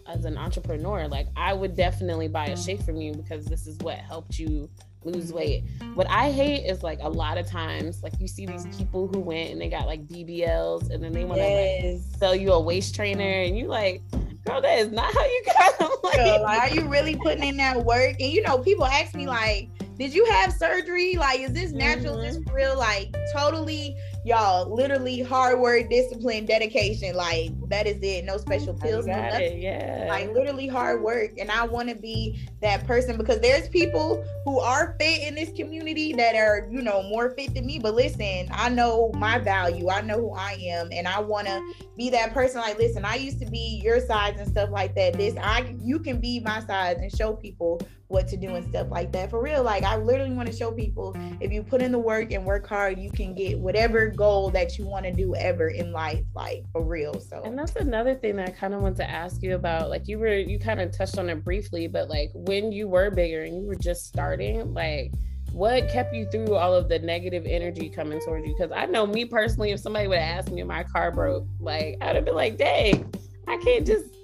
as 0.07 0.25
an 0.25 0.39
entrepreneur. 0.39 1.09
Like 1.09 1.29
I 1.37 1.53
would 1.53 1.77
definitely 1.77 2.29
buy 2.29 2.47
a 2.47 2.57
shake 2.57 2.83
from 2.83 3.01
you 3.01 3.13
because 3.13 3.47
this 3.47 3.67
is 3.67 3.79
what 3.79 3.97
helped 3.97 4.39
you 4.39 4.69
lose 5.07 5.33
weight. 5.33 5.65
What 5.95 6.09
I 6.11 6.31
hate 6.31 6.65
is 6.65 6.83
like 6.83 6.99
a 7.01 7.09
lot 7.09 7.39
of 7.39 7.47
times, 7.47 8.03
like 8.03 8.13
you 8.21 8.29
see 8.29 8.47
these 8.47 8.67
people 8.77 9.09
who 9.09 9.21
went 9.21 9.51
and 9.51 9.61
they 9.61 9.69
got 9.69 9.87
like 9.87 10.07
BBLs 10.07 10.91
and 10.91 11.03
then 11.03 11.13
they 11.13 11.25
want 11.25 11.39
to 11.39 11.47
yes. 11.47 11.95
like 11.95 12.19
sell 12.19 12.35
you 12.35 12.53
a 12.53 12.61
waist 12.61 12.95
trainer 12.95 13.23
and 13.23 13.57
you 13.57 13.67
like, 13.67 14.03
girl, 14.45 14.61
that 14.61 14.79
is 14.79 14.91
not 14.91 15.13
how 15.13 15.25
you 15.25 15.43
got 15.59 15.79
them. 15.79 15.91
Like, 16.03 16.17
girl, 16.17 16.43
like, 16.43 16.61
are 16.61 16.75
you 16.75 16.89
really 16.89 17.17
putting 17.17 17.45
in 17.45 17.57
that 17.59 17.85
work? 17.85 18.17
And 18.21 18.33
you 18.33 18.43
know, 18.43 18.59
people 18.59 18.85
ask 18.85 19.15
me 19.15 19.27
like, 19.27 19.71
did 19.99 20.15
you 20.15 20.25
have 20.27 20.53
surgery? 20.53 21.17
Like, 21.17 21.41
is 21.41 21.53
this 21.53 21.73
natural? 21.73 22.17
Mm-hmm. 22.17 22.27
Is 22.27 22.39
this 22.39 22.55
real? 22.55 22.77
Like, 22.77 23.15
totally 23.33 23.97
y'all 24.27 24.75
literally 24.75 25.23
hard 25.23 25.61
work 25.61 25.89
discipline 25.89 26.45
dedication. 26.45 27.15
Like 27.15 27.53
that 27.69 27.87
is 27.87 27.99
it. 28.03 28.25
No 28.25 28.39
special 28.39 28.75
pills 28.75 29.07
no 29.07 29.15
nothing. 29.15 29.63
yeah. 29.63 30.07
Like 30.09 30.33
literally 30.33 30.67
hard 30.67 31.01
work. 31.01 31.39
And 31.39 31.49
i 31.49 31.65
want 31.65 31.89
to 31.89 31.95
be 31.95 32.49
that 32.61 32.85
person 32.87 33.17
because 33.17 33.41
there's 33.41 33.69
people 33.69 34.25
who 34.45 34.59
are 34.59 34.97
fit 34.99 35.29
in 35.29 35.37
this 35.37 35.51
community 35.57 36.13
that 36.15 36.35
are 36.35 36.69
you 36.71 36.83
know 36.83 37.05
more 37.05 37.31
fit 37.31 37.55
than 37.55 37.65
me. 37.65 37.79
But 37.79 37.95
listen 37.95 38.49
i 38.51 38.69
know 38.69 39.13
my 39.15 39.39
value. 39.39 39.89
I 39.89 40.01
know 40.01 40.17
who 40.17 40.35
i 40.35 40.59
am. 40.61 40.89
And 40.91 41.07
i 41.07 41.21
want 41.21 41.47
to 41.47 41.63
be 41.97 42.11
that 42.11 42.35
person. 42.35 42.61
Like 42.61 42.79
listen 42.79 43.05
i 43.05 43.15
used 43.15 43.39
to 43.41 43.47
be 43.47 43.81
your 43.83 44.01
size 44.01 44.41
and 44.41 44.49
stuff 44.49 44.71
like 44.71 44.97
that. 44.97 45.13
This 45.13 45.37
i 45.41 45.73
you 45.81 46.01
can 46.01 46.21
be 46.21 46.41
my 46.41 46.61
size 46.67 46.97
and 46.99 47.17
show 47.17 47.35
people 47.35 47.81
what 48.09 48.29
to 48.29 48.37
do 48.37 48.55
and 48.55 48.65
stuff 48.69 48.89
like 48.91 49.13
that. 49.13 49.31
For 49.31 49.43
real, 49.43 49.63
like 49.63 49.83
I 49.83 49.97
literally 49.97 50.35
want 50.35 50.51
to 50.51 50.57
show 50.57 50.71
people 50.71 51.17
if 51.41 51.53
you 51.53 51.63
put 51.63 51.83
in 51.83 51.93
the 51.93 51.99
work 51.99 52.33
and 52.33 52.45
work 52.45 52.67
hard, 52.67 52.99
you 52.99 53.11
can 53.11 53.35
get 53.35 53.59
whatever 53.59 54.09
goal 54.09 54.51
that 54.51 54.79
you 54.79 54.87
want 54.87 55.05
to 55.05 55.13
do 55.13 55.35
ever 55.35 55.69
in 55.69 55.93
life, 55.93 56.25
like 56.35 56.65
for 56.73 56.85
real. 56.85 57.15
So, 57.21 57.43
and 57.45 57.59
that's 57.59 57.77
another 57.77 58.15
thing 58.15 58.37
that 58.37 58.49
I 58.49 58.53
kind 58.53 58.75
of 58.75 58.83
want 58.83 58.97
to 58.99 59.11
ask 59.11 59.43
you 59.43 59.55
about. 59.55 59.91
Like 59.91 60.09
you 60.09 60.19
were, 60.19 60.35
you 60.35 60.59
kind 60.59 60.81
of 60.81 60.97
touched 60.97 61.19
on 61.19 61.29
it 61.29 61.45
briefly, 61.45 61.89
but 61.89 62.09
like 62.09 62.31
when 62.35 62.73
you 62.73 62.89
were 62.89 63.11
bigger 63.11 63.43
and 63.43 63.57
you 63.57 63.67
were 63.67 63.77
just 63.77 64.07
starting, 64.07 64.73
like 64.73 65.13
what 65.53 65.89
kept 65.89 66.15
you 66.15 66.27
through 66.27 66.55
all 66.55 66.75
of 66.75 66.89
the 66.89 66.99
negative 66.99 67.47
energy 67.47 67.89
coming 67.89 68.21
towards 68.21 68.47
you? 68.47 68.55
Because 68.57 68.73
I 68.73 68.87
know 68.87 69.07
me 69.07 69.25
personally, 69.25 69.71
if 69.71 69.81
somebody 69.81 70.07
would 70.07 70.19
have 70.19 70.39
asked 70.41 70.53
me 70.53 70.61
if 70.61 70.67
my 70.67 70.85
car 70.85 71.11
broke, 71.11 71.47
like 71.61 71.97
I'd 72.01 72.17
have 72.17 72.25
been 72.25 72.35
like, 72.35 72.57
dang, 72.57 73.13
I 73.49 73.57
can't 73.59 73.87
just 73.87 74.16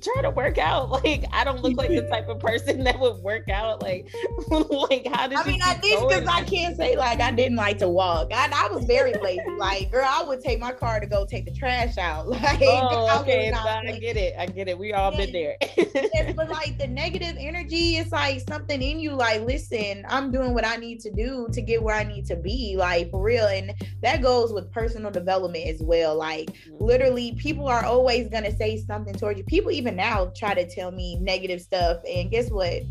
try 0.00 0.22
to 0.22 0.30
work 0.30 0.58
out. 0.58 0.90
Like 1.00 1.24
I 1.32 1.44
don't 1.44 1.62
look 1.62 1.76
like 1.76 1.88
the 1.88 2.02
type 2.10 2.28
of 2.28 2.40
person 2.40 2.84
that 2.84 2.98
would 2.98 3.16
work 3.18 3.48
out. 3.48 3.82
Like, 3.82 4.08
like 4.50 5.06
how 5.06 5.26
did 5.28 5.38
I 5.38 5.44
mean 5.44 5.60
I 5.62 5.78
did 5.78 5.98
because 6.00 6.26
I 6.26 6.42
can't 6.44 6.76
say 6.76 6.96
like 6.96 7.20
I 7.20 7.30
didn't 7.30 7.56
like 7.56 7.78
to 7.78 7.88
walk. 7.88 8.28
I, 8.32 8.50
I 8.52 8.72
was 8.72 8.84
very 8.84 9.14
lazy. 9.14 9.42
like, 9.56 9.90
girl, 9.90 10.06
I 10.06 10.22
would 10.22 10.40
take 10.40 10.60
my 10.60 10.72
car 10.72 11.00
to 11.00 11.06
go 11.06 11.24
take 11.24 11.44
the 11.44 11.52
trash 11.52 11.96
out. 11.98 12.28
Like 12.40 12.62
oh, 12.62 13.20
okay, 13.20 13.50
I, 13.50 13.80
I 13.80 13.98
get 13.98 14.16
it. 14.16 14.34
I 14.38 14.46
get 14.46 14.68
it. 14.68 14.78
We 14.78 14.92
all 14.92 15.14
been 15.14 15.32
there. 15.32 15.56
yes, 15.76 16.34
but 16.34 16.48
like 16.48 16.78
the 16.78 16.86
negative 16.86 17.36
energy, 17.38 17.96
it's 17.96 18.12
like 18.12 18.40
something 18.48 18.80
in 18.80 19.00
you, 19.00 19.12
like, 19.12 19.42
listen, 19.42 20.04
I'm 20.08 20.30
doing 20.30 20.54
what 20.54 20.66
I 20.66 20.76
need 20.76 21.00
to 21.00 21.10
do 21.10 21.48
to 21.52 21.60
get 21.60 21.82
where 21.82 21.94
I 21.94 22.04
need 22.04 22.26
to 22.26 22.36
be, 22.36 22.76
like 22.78 23.10
for 23.10 23.22
real. 23.22 23.46
And 23.46 23.72
that 24.02 24.22
goes 24.22 24.52
with 24.52 24.70
personal 24.72 25.10
development 25.10 25.66
as 25.66 25.82
well. 25.82 26.16
Like 26.16 26.50
mm-hmm. 26.52 26.82
literally, 26.82 27.32
people 27.32 27.66
are 27.66 27.84
always 27.84 28.28
gonna 28.28 28.56
say 28.56 28.76
something 28.78 29.14
towards 29.14 29.38
you. 29.38 29.44
People 29.44 29.70
even 29.70 29.89
now 29.90 30.32
try 30.36 30.54
to 30.54 30.68
tell 30.68 30.90
me 30.90 31.16
negative 31.20 31.60
stuff. 31.60 31.98
And 32.08 32.30
guess 32.30 32.50
what? 32.50 32.82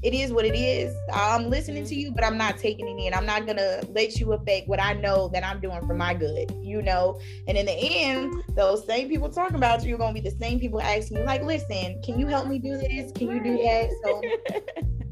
It 0.00 0.14
is 0.14 0.32
what 0.32 0.44
it 0.44 0.54
is. 0.54 0.94
I'm 1.12 1.50
listening 1.50 1.84
to 1.84 1.90
mm-hmm. 1.94 2.00
you, 2.00 2.12
but 2.12 2.22
I'm 2.22 2.38
not 2.38 2.56
taking 2.56 2.86
it 2.86 3.04
in. 3.04 3.12
I'm 3.12 3.26
not 3.26 3.46
gonna 3.46 3.80
let 3.90 4.20
you 4.20 4.32
affect 4.32 4.68
what 4.68 4.80
I 4.80 4.92
know 4.92 5.28
that 5.32 5.44
I'm 5.44 5.60
doing 5.60 5.80
for 5.86 5.94
my 5.94 6.14
good, 6.14 6.52
you 6.62 6.82
know. 6.82 7.18
And 7.48 7.58
in 7.58 7.66
the 7.66 7.72
end, 7.72 8.44
those 8.54 8.86
same 8.86 9.08
people 9.08 9.28
talking 9.28 9.56
about 9.56 9.84
you 9.84 9.96
are 9.96 9.98
gonna 9.98 10.14
be 10.14 10.20
the 10.20 10.36
same 10.38 10.60
people 10.60 10.80
asking 10.80 11.18
you, 11.18 11.24
like, 11.24 11.42
listen, 11.42 12.00
can 12.04 12.18
you 12.18 12.28
help 12.28 12.46
me 12.46 12.60
do 12.60 12.76
this? 12.78 13.10
Can 13.12 13.28
you 13.28 13.42
do 13.42 13.56
that? 13.56 13.90
So 14.04 14.22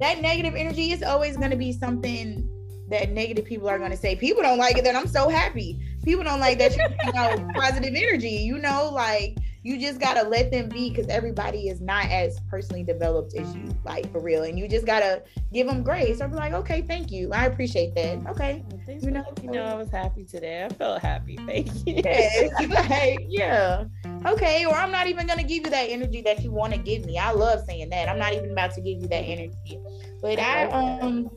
that 0.01 0.21
negative 0.21 0.55
energy 0.55 0.93
is 0.93 1.03
always 1.03 1.37
gonna 1.37 1.57
be 1.57 1.73
something 1.73 2.49
that 2.89 3.11
negative 3.11 3.45
people 3.45 3.69
are 3.69 3.81
gonna 3.81 3.97
say. 3.97 4.15
People 4.15 4.43
don't 4.43 4.59
like 4.59 4.79
it, 4.79 4.85
then 4.85 4.95
I'm 4.95 5.09
so 5.09 5.29
happy. 5.29 5.81
People 6.05 6.23
don't 6.23 6.39
like 6.39 6.59
that 6.59 6.77
you 6.77 7.13
know 7.13 7.49
positive 7.55 7.93
energy. 7.93 8.29
You 8.29 8.59
know, 8.59 8.91
like 8.93 9.37
you 9.67 9.81
just 9.81 9.99
gotta 9.99 10.23
let 10.29 10.53
them 10.53 10.69
be 10.69 10.91
because 10.91 11.09
everybody 11.09 11.69
is 11.69 11.81
not 11.81 12.05
as 12.07 12.39
personally 12.49 12.85
developed 12.85 13.35
as 13.35 13.53
you, 13.53 13.69
like 13.85 14.11
for 14.13 14.21
real. 14.21 14.45
And 14.45 14.57
you 14.57 14.69
just 14.69 14.87
gotta 14.87 15.25
give 15.53 15.67
them 15.67 15.83
grace. 15.83 16.21
I'll 16.21 16.29
be 16.29 16.37
like, 16.37 16.53
okay, 16.53 16.83
thank 16.83 17.11
you. 17.11 17.33
I 17.33 17.47
appreciate 17.47 17.93
that. 17.97 18.25
Okay. 18.29 18.65
You 18.87 19.11
know, 19.11 19.25
you 19.43 19.51
know, 19.51 19.65
I 19.65 19.75
was 19.75 19.91
happy 19.91 20.25
today. 20.25 20.65
I 20.65 20.69
felt 20.69 21.03
happy. 21.03 21.37
Thank 21.47 21.69
you. 21.85 22.01
Yes, 22.05 22.53
like, 22.89 23.27
yeah. 23.29 23.87
Okay. 24.25 24.65
Or 24.67 24.75
I'm 24.75 24.93
not 24.93 25.09
even 25.09 25.27
gonna 25.27 25.43
give 25.43 25.65
you 25.65 25.71
that 25.71 25.89
energy 25.91 26.21
that 26.23 26.45
you 26.45 26.53
want 26.53 26.73
to 26.73 26.79
give 26.79 27.05
me. 27.05 27.19
I 27.19 27.33
love 27.33 27.65
saying 27.67 27.91
that. 27.91 28.09
I'm 28.09 28.21
not 28.21 28.35
even 28.35 28.53
about 28.53 28.71
to 28.75 28.81
give 28.81 29.03
you 29.03 29.09
that 29.09 29.23
energy. 29.23 29.81
But 30.23 30.39
I 30.39 30.67
um 30.67 31.29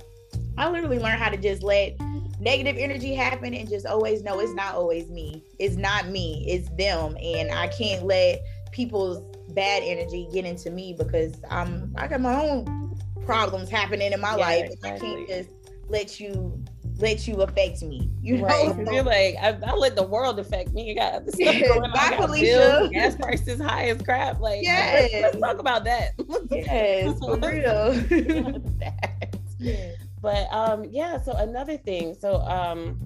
I 0.55 0.69
literally 0.69 1.00
learned 1.00 1.19
how 1.19 1.29
to 1.29 1.38
just 1.38 1.63
let 1.63 2.00
negative 2.39 2.77
energy 2.77 3.13
happen 3.13 3.53
and 3.53 3.69
just 3.69 3.86
always 3.86 4.24
know 4.24 4.39
it's 4.39 4.53
not 4.53 4.75
always 4.75 5.10
me. 5.10 5.43
It's 5.60 5.75
not 5.75 6.08
me. 6.08 6.46
It's 6.48 6.69
them. 6.77 7.17
And 7.22 7.51
I 7.51 7.67
can't 7.67 8.05
let 8.05 8.41
people's 8.72 9.22
bad 9.50 9.84
energy 9.84 10.27
get 10.31 10.46
into 10.46 10.69
me 10.69 10.96
because 10.98 11.34
I'm 11.50 11.93
I 11.98 12.08
got 12.08 12.22
my 12.22 12.36
own 12.36 12.98
problems 13.25 13.69
happening 13.69 14.12
in 14.12 14.22
my 14.22 14.36
yeah, 14.38 14.46
life. 14.46 14.69
Exactly. 14.72 15.10
I 15.10 15.13
can't 15.13 15.27
just 15.27 15.50
let 15.89 16.19
you 16.19 16.63
let 17.00 17.27
you 17.27 17.36
affect 17.36 17.81
me. 17.81 18.10
You 18.22 18.38
know, 18.38 18.46
right. 18.46 18.75
you're 18.91 19.03
like, 19.03 19.36
I, 19.41 19.58
I, 19.65 19.74
let 19.75 19.96
the 19.96 20.03
world 20.03 20.38
affect 20.38 20.74
me. 20.74 20.84
You 20.84 20.96
got 20.96 21.25
stuff 21.29 21.60
going 21.67 21.84
on. 21.84 21.91
Bye, 21.93 22.17
Felicia. 22.17 22.89
gas 22.91 23.15
prices 23.15 23.62
high 23.62 23.89
as 23.89 24.01
crap. 24.01 24.39
Like, 24.39 24.62
yes. 24.62 25.12
let's, 25.12 25.24
let's 25.24 25.38
talk 25.39 25.60
about 25.60 25.84
that. 25.86 26.12
yes, 26.51 27.17
for 27.19 27.38
real. 27.38 27.96
yes. 29.60 29.96
But 30.21 30.51
um, 30.51 30.85
yeah, 30.89 31.19
so 31.21 31.33
another 31.33 31.77
thing. 31.77 32.15
So 32.19 32.41
um 32.41 32.99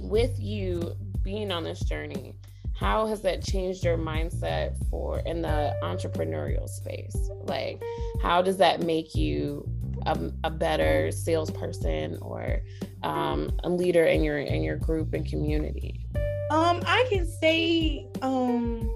with 0.00 0.38
you 0.38 0.94
being 1.22 1.50
on 1.50 1.64
this 1.64 1.80
journey, 1.80 2.36
how 2.76 3.06
has 3.06 3.22
that 3.22 3.42
changed 3.42 3.84
your 3.84 3.96
mindset 3.96 4.76
for 4.90 5.20
in 5.20 5.42
the 5.42 5.76
entrepreneurial 5.82 6.68
space? 6.68 7.30
Like 7.42 7.82
how 8.22 8.42
does 8.42 8.56
that 8.58 8.82
make 8.82 9.14
you 9.14 9.68
a, 10.06 10.30
a 10.44 10.50
better 10.50 11.10
salesperson 11.10 12.18
or 12.20 12.60
um, 13.02 13.50
a 13.62 13.70
leader 13.70 14.04
in 14.04 14.22
your 14.22 14.38
in 14.38 14.62
your 14.62 14.76
group 14.76 15.14
and 15.14 15.26
community? 15.26 16.04
Um, 16.50 16.82
I 16.86 17.06
can 17.08 17.26
say, 17.26 18.06
um, 18.22 18.90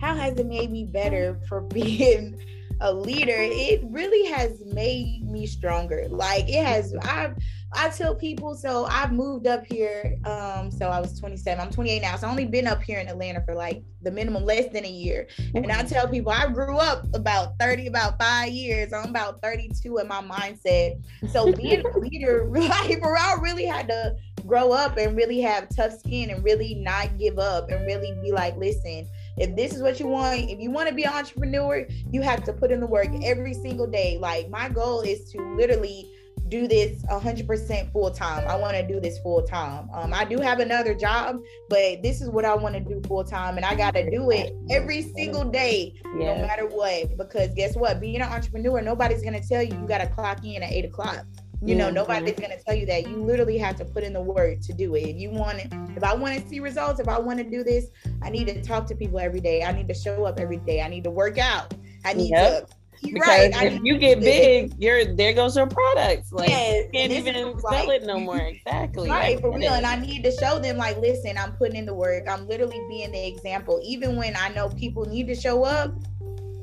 how 0.00 0.14
has 0.14 0.38
it 0.38 0.46
made 0.46 0.70
me 0.70 0.84
better 0.84 1.38
for 1.48 1.60
being 1.60 2.40
a 2.80 2.92
leader, 2.92 3.36
it 3.36 3.82
really 3.84 4.26
has 4.30 4.62
made 4.66 5.28
me 5.28 5.46
stronger. 5.46 6.06
Like 6.08 6.48
it 6.48 6.64
has, 6.64 6.94
I've, 7.02 7.36
I 7.72 7.88
tell 7.90 8.14
people, 8.14 8.54
so 8.54 8.86
I've 8.86 9.12
moved 9.12 9.46
up 9.46 9.64
here. 9.64 10.16
Um, 10.24 10.70
so 10.70 10.88
I 10.88 11.00
was 11.00 11.18
27, 11.20 11.60
I'm 11.60 11.70
28 11.70 12.00
now. 12.00 12.16
So 12.16 12.26
I've 12.26 12.30
only 12.30 12.46
been 12.46 12.66
up 12.66 12.82
here 12.82 12.98
in 12.98 13.08
Atlanta 13.08 13.42
for 13.44 13.54
like 13.54 13.82
the 14.02 14.10
minimum 14.10 14.44
less 14.44 14.72
than 14.72 14.84
a 14.84 14.90
year. 14.90 15.28
And 15.54 15.70
I 15.70 15.82
tell 15.82 16.08
people 16.08 16.32
I 16.32 16.48
grew 16.48 16.78
up 16.78 17.06
about 17.14 17.58
30, 17.60 17.86
about 17.86 18.18
five 18.18 18.48
years. 18.48 18.92
I'm 18.92 19.10
about 19.10 19.40
32 19.42 19.98
in 19.98 20.08
my 20.08 20.22
mindset. 20.22 21.00
So 21.30 21.52
being 21.56 21.84
a 21.86 21.98
leader, 21.98 22.46
like, 22.50 23.00
bro, 23.00 23.14
I 23.14 23.36
really 23.40 23.66
had 23.66 23.88
to 23.88 24.16
grow 24.46 24.72
up 24.72 24.96
and 24.96 25.16
really 25.16 25.40
have 25.40 25.68
tough 25.74 25.92
skin 25.92 26.30
and 26.30 26.42
really 26.42 26.74
not 26.74 27.18
give 27.18 27.38
up 27.38 27.70
and 27.70 27.86
really 27.86 28.18
be 28.22 28.32
like, 28.32 28.56
listen, 28.56 29.06
if 29.36 29.54
this 29.56 29.74
is 29.74 29.82
what 29.82 30.00
you 30.00 30.06
want, 30.06 30.50
if 30.50 30.58
you 30.58 30.70
want 30.70 30.88
to 30.88 30.94
be 30.94 31.04
an 31.04 31.12
entrepreneur, 31.12 31.86
you 32.10 32.22
have 32.22 32.44
to 32.44 32.52
put 32.52 32.70
in 32.70 32.80
the 32.80 32.86
work 32.86 33.08
every 33.22 33.54
single 33.54 33.86
day. 33.86 34.18
Like 34.18 34.50
my 34.50 34.68
goal 34.68 35.00
is 35.02 35.30
to 35.32 35.56
literally 35.56 36.10
do 36.50 36.66
this 36.66 37.02
100% 37.04 37.92
full 37.92 38.10
time. 38.10 38.46
I 38.48 38.56
want 38.56 38.74
to 38.76 38.86
do 38.86 39.00
this 39.00 39.18
full 39.20 39.42
time. 39.42 39.88
Um, 39.94 40.12
I 40.12 40.24
do 40.24 40.38
have 40.38 40.58
another 40.58 40.94
job, 40.94 41.38
but 41.68 42.02
this 42.02 42.20
is 42.20 42.28
what 42.28 42.44
I 42.44 42.54
want 42.54 42.74
to 42.74 42.80
do 42.80 43.00
full 43.06 43.24
time, 43.24 43.56
and 43.56 43.64
I 43.64 43.74
got 43.74 43.94
to 43.94 44.10
do 44.10 44.30
it 44.30 44.52
every 44.68 45.02
single 45.02 45.44
day, 45.44 45.94
yeah. 46.18 46.34
no 46.34 46.46
matter 46.46 46.66
what. 46.66 47.16
Because 47.16 47.54
guess 47.54 47.76
what? 47.76 48.00
Being 48.00 48.16
an 48.16 48.22
entrepreneur, 48.22 48.82
nobody's 48.82 49.22
gonna 49.22 49.40
tell 49.40 49.62
you 49.62 49.78
you 49.78 49.86
got 49.86 49.98
to 49.98 50.08
clock 50.08 50.44
in 50.44 50.62
at 50.62 50.72
eight 50.72 50.84
o'clock. 50.84 51.24
You 51.62 51.74
know, 51.74 51.90
nobody's 51.90 52.38
gonna 52.38 52.58
tell 52.66 52.74
you 52.74 52.86
that. 52.86 53.06
You 53.06 53.16
literally 53.16 53.58
have 53.58 53.76
to 53.76 53.84
put 53.84 54.02
in 54.02 54.14
the 54.14 54.20
work 54.20 54.60
to 54.60 54.72
do 54.72 54.94
it. 54.94 55.02
If 55.02 55.16
you 55.16 55.30
want 55.30 55.58
it, 55.58 55.72
if 55.94 56.02
I 56.02 56.14
want 56.14 56.40
to 56.40 56.48
see 56.48 56.58
results, 56.58 57.00
if 57.00 57.08
I 57.08 57.18
want 57.18 57.38
to 57.38 57.44
do 57.44 57.62
this, 57.62 57.88
I 58.22 58.30
need 58.30 58.46
to 58.46 58.62
talk 58.62 58.86
to 58.86 58.94
people 58.94 59.18
every 59.18 59.40
day. 59.40 59.62
I 59.62 59.72
need 59.72 59.88
to 59.88 59.94
show 59.94 60.24
up 60.24 60.40
every 60.40 60.56
day. 60.58 60.80
I 60.80 60.88
need 60.88 61.04
to 61.04 61.10
work 61.10 61.36
out. 61.36 61.74
I 62.04 62.14
need 62.14 62.30
yep. 62.30 62.68
to 62.68 62.74
because 63.02 63.26
right. 63.26 63.72
if 63.72 63.82
you 63.82 63.98
get 63.98 64.20
big, 64.20 64.74
you're 64.78 65.14
there 65.14 65.32
goes 65.32 65.56
your 65.56 65.66
products. 65.66 66.32
Like 66.32 66.48
yes, 66.48 66.84
you 66.84 66.90
can't 66.92 67.12
even 67.12 67.34
sell 67.34 67.70
like, 67.70 67.88
it 67.88 68.02
no 68.04 68.20
more. 68.20 68.38
Exactly. 68.38 69.08
Right, 69.08 69.40
for 69.40 69.56
real. 69.56 69.72
And 69.72 69.86
I 69.86 69.96
need 69.96 70.22
to 70.24 70.32
show 70.32 70.58
them 70.58 70.76
like, 70.76 70.98
listen, 70.98 71.38
I'm 71.38 71.52
putting 71.52 71.76
in 71.76 71.86
the 71.86 71.94
work. 71.94 72.28
I'm 72.28 72.46
literally 72.46 72.80
being 72.88 73.10
the 73.12 73.26
example. 73.26 73.80
Even 73.82 74.16
when 74.16 74.36
I 74.36 74.48
know 74.50 74.68
people 74.68 75.04
need 75.06 75.28
to 75.28 75.34
show 75.34 75.64
up, 75.64 75.94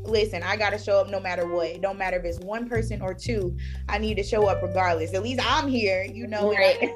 listen, 0.07 0.43
I 0.43 0.55
gotta 0.55 0.79
show 0.79 0.99
up 0.99 1.09
no 1.09 1.19
matter 1.19 1.47
what. 1.47 1.67
It 1.67 1.81
don't 1.81 1.97
matter 1.97 2.17
if 2.17 2.25
it's 2.25 2.39
one 2.39 2.67
person 2.67 3.01
or 3.01 3.13
two. 3.13 3.55
I 3.89 3.97
need 3.97 4.15
to 4.15 4.23
show 4.23 4.47
up 4.47 4.61
regardless. 4.61 5.13
At 5.13 5.23
least 5.23 5.41
I'm 5.43 5.67
here, 5.67 6.03
you 6.03 6.27
know, 6.27 6.51
right. 6.53 6.89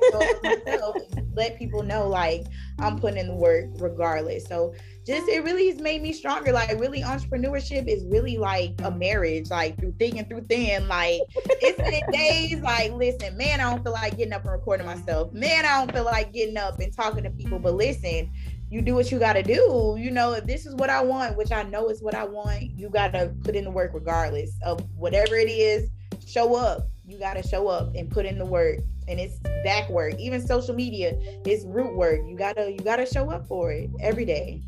let 1.34 1.58
people 1.58 1.84
know 1.84 2.08
like 2.08 2.46
I'm 2.80 3.00
putting 3.00 3.20
in 3.20 3.27
the 3.27 3.36
work 3.36 3.65
regardless. 3.77 4.46
So 4.46 4.74
just 5.06 5.27
it 5.27 5.44
really 5.44 5.68
has 5.70 5.80
made 5.80 6.01
me 6.01 6.13
stronger. 6.13 6.51
Like 6.51 6.80
really 6.80 7.01
entrepreneurship 7.01 7.88
is 7.88 8.03
really 8.06 8.38
like 8.38 8.74
a 8.84 8.91
marriage, 8.91 9.50
like 9.50 9.80
through 9.80 9.96
thick 9.98 10.15
and 10.15 10.27
through 10.27 10.46
thin. 10.50 10.88
Like 10.88 11.22
it's 11.36 11.77
been 11.77 12.12
days 12.12 12.60
like, 12.62 12.91
listen, 12.94 13.36
man, 13.38 13.60
I 13.60 13.70
don't 13.70 13.84
feel 13.84 13.94
like 13.94 14.18
getting 14.18 14.34
up 14.34 14.44
and 14.44 14.51
recording 14.51 14.86
myself. 14.86 15.34
Man, 15.34 15.65
I 15.65 15.80
don't 15.80 15.94
feel 15.94 16.06
like 16.06 16.34
getting 16.34 16.58
up 16.58 16.80
and 16.80 16.94
talking 16.94 17.24
to 17.24 17.32
people. 17.32 17.60
But 17.60 17.75
listen, 17.75 18.32
you 18.71 18.81
do 18.81 18.95
what 18.95 19.11
you 19.11 19.19
got 19.19 19.33
to 19.33 19.43
do. 19.43 19.97
You 19.99 20.11
know, 20.11 20.31
if 20.31 20.45
this 20.45 20.65
is 20.65 20.73
what 20.75 20.89
I 20.89 21.03
want, 21.03 21.37
which 21.37 21.51
I 21.51 21.63
know 21.63 21.89
is 21.89 22.01
what 22.01 22.15
I 22.15 22.23
want, 22.23 22.61
you 22.61 22.89
got 22.89 23.11
to 23.13 23.35
put 23.43 23.55
in 23.55 23.65
the 23.65 23.69
work 23.69 23.91
regardless 23.93 24.51
of 24.63 24.79
whatever 24.95 25.35
it 25.35 25.49
is. 25.49 25.89
Show 26.25 26.55
up. 26.55 26.87
You 27.05 27.19
got 27.19 27.33
to 27.33 27.43
show 27.45 27.67
up 27.67 27.93
and 27.95 28.09
put 28.09 28.25
in 28.25 28.37
the 28.37 28.45
work. 28.45 28.79
And 29.09 29.19
it's 29.19 29.37
back 29.65 29.89
work. 29.89 30.15
Even 30.17 30.45
social 30.45 30.73
media 30.73 31.19
is 31.45 31.65
root 31.65 31.93
work. 31.95 32.21
You 32.25 32.37
gotta 32.37 32.71
you 32.71 32.77
gotta 32.77 33.05
show 33.05 33.29
up 33.29 33.45
for 33.45 33.71
it 33.73 33.89
every 33.99 34.23
day. 34.23 34.61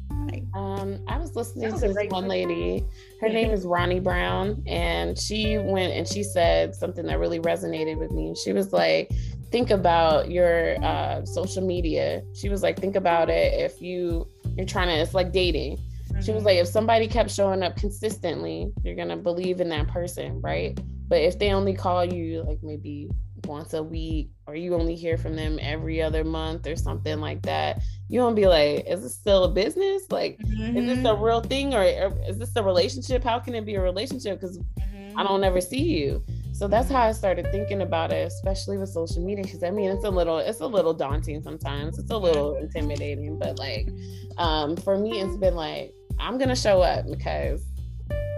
Um, 0.53 1.03
I 1.07 1.17
was 1.17 1.35
listening 1.35 1.71
was 1.71 1.81
to 1.81 1.87
this 1.87 2.09
one 2.09 2.27
lady. 2.27 2.85
Her 3.21 3.29
name 3.29 3.51
is 3.51 3.65
Ronnie 3.65 3.99
Brown, 3.99 4.63
and 4.67 5.17
she 5.17 5.57
went 5.57 5.93
and 5.93 6.07
she 6.07 6.23
said 6.23 6.75
something 6.75 7.05
that 7.07 7.19
really 7.19 7.39
resonated 7.39 7.97
with 7.97 8.11
me. 8.11 8.35
She 8.43 8.53
was 8.53 8.71
like, 8.73 9.11
think 9.53 9.69
about 9.69 10.31
your 10.31 10.83
uh, 10.83 11.23
social 11.25 11.61
media. 11.63 12.23
She 12.33 12.49
was 12.49 12.63
like, 12.63 12.79
think 12.79 12.95
about 12.95 13.29
it 13.29 13.53
if 13.53 13.79
you 13.79 14.27
you're 14.57 14.65
trying 14.65 14.87
to. 14.87 14.95
It's 14.95 15.13
like 15.13 15.31
dating. 15.31 15.77
Mm-hmm. 15.77 16.21
She 16.21 16.31
was 16.31 16.39
mm-hmm. 16.39 16.47
like, 16.47 16.57
if 16.57 16.67
somebody 16.67 17.07
kept 17.07 17.29
showing 17.29 17.61
up 17.61 17.75
consistently, 17.77 18.71
you're 18.83 18.95
gonna 18.95 19.15
believe 19.15 19.61
in 19.61 19.69
that 19.69 19.87
person, 19.89 20.41
right? 20.41 20.77
But 21.07 21.19
if 21.21 21.37
they 21.37 21.51
only 21.51 21.75
call 21.75 22.03
you 22.03 22.41
like 22.41 22.63
maybe 22.63 23.11
once 23.45 23.73
a 23.73 23.83
week 23.83 24.31
or 24.47 24.55
you 24.55 24.73
only 24.73 24.95
hear 24.95 25.19
from 25.19 25.35
them 25.35 25.59
every 25.61 26.01
other 26.01 26.23
month 26.23 26.65
or 26.65 26.77
something 26.77 27.19
like 27.19 27.41
that 27.41 27.81
you 28.07 28.21
won't 28.21 28.37
be 28.37 28.47
like 28.47 28.85
is 28.87 29.01
this 29.01 29.13
still 29.13 29.43
a 29.43 29.51
business 29.51 30.03
like 30.11 30.37
mm-hmm. 30.45 30.77
is 30.77 30.85
this 30.85 30.99
a 30.99 31.09
mm-hmm. 31.09 31.21
real 31.21 31.41
thing 31.41 31.73
or, 31.73 31.81
or, 31.81 32.17
is 32.25 32.37
this 32.37 32.55
a 32.55 32.63
relationship 32.63 33.21
how 33.21 33.37
can 33.39 33.53
it 33.53 33.65
be 33.65 33.75
a 33.75 33.81
relationship 33.81 34.39
because 34.39 34.59
mm-hmm. 34.79 35.19
i 35.19 35.23
don't 35.23 35.43
ever 35.43 35.59
see 35.59 35.81
you 35.81 36.23
so 36.53 36.67
that's 36.67 36.89
how 36.89 37.01
I 37.01 37.11
started 37.11 37.47
thinking 37.51 37.81
about 37.81 38.11
it, 38.11 38.27
especially 38.27 38.77
with 38.77 38.89
social 38.89 39.23
media. 39.23 39.43
Because 39.43 39.63
I 39.63 39.71
mean, 39.71 39.89
it's 39.89 40.05
a 40.05 40.09
little, 40.09 40.37
it's 40.37 40.59
a 40.59 40.67
little 40.67 40.93
daunting 40.93 41.41
sometimes. 41.41 41.97
It's 41.97 42.11
a 42.11 42.17
little 42.17 42.55
intimidating, 42.57 43.39
but 43.39 43.57
like, 43.57 43.89
um, 44.37 44.77
for 44.77 44.97
me, 44.97 45.19
it's 45.19 45.35
been 45.37 45.55
like 45.55 45.93
I'm 46.19 46.37
gonna 46.37 46.55
show 46.55 46.81
up 46.81 47.05
because 47.09 47.65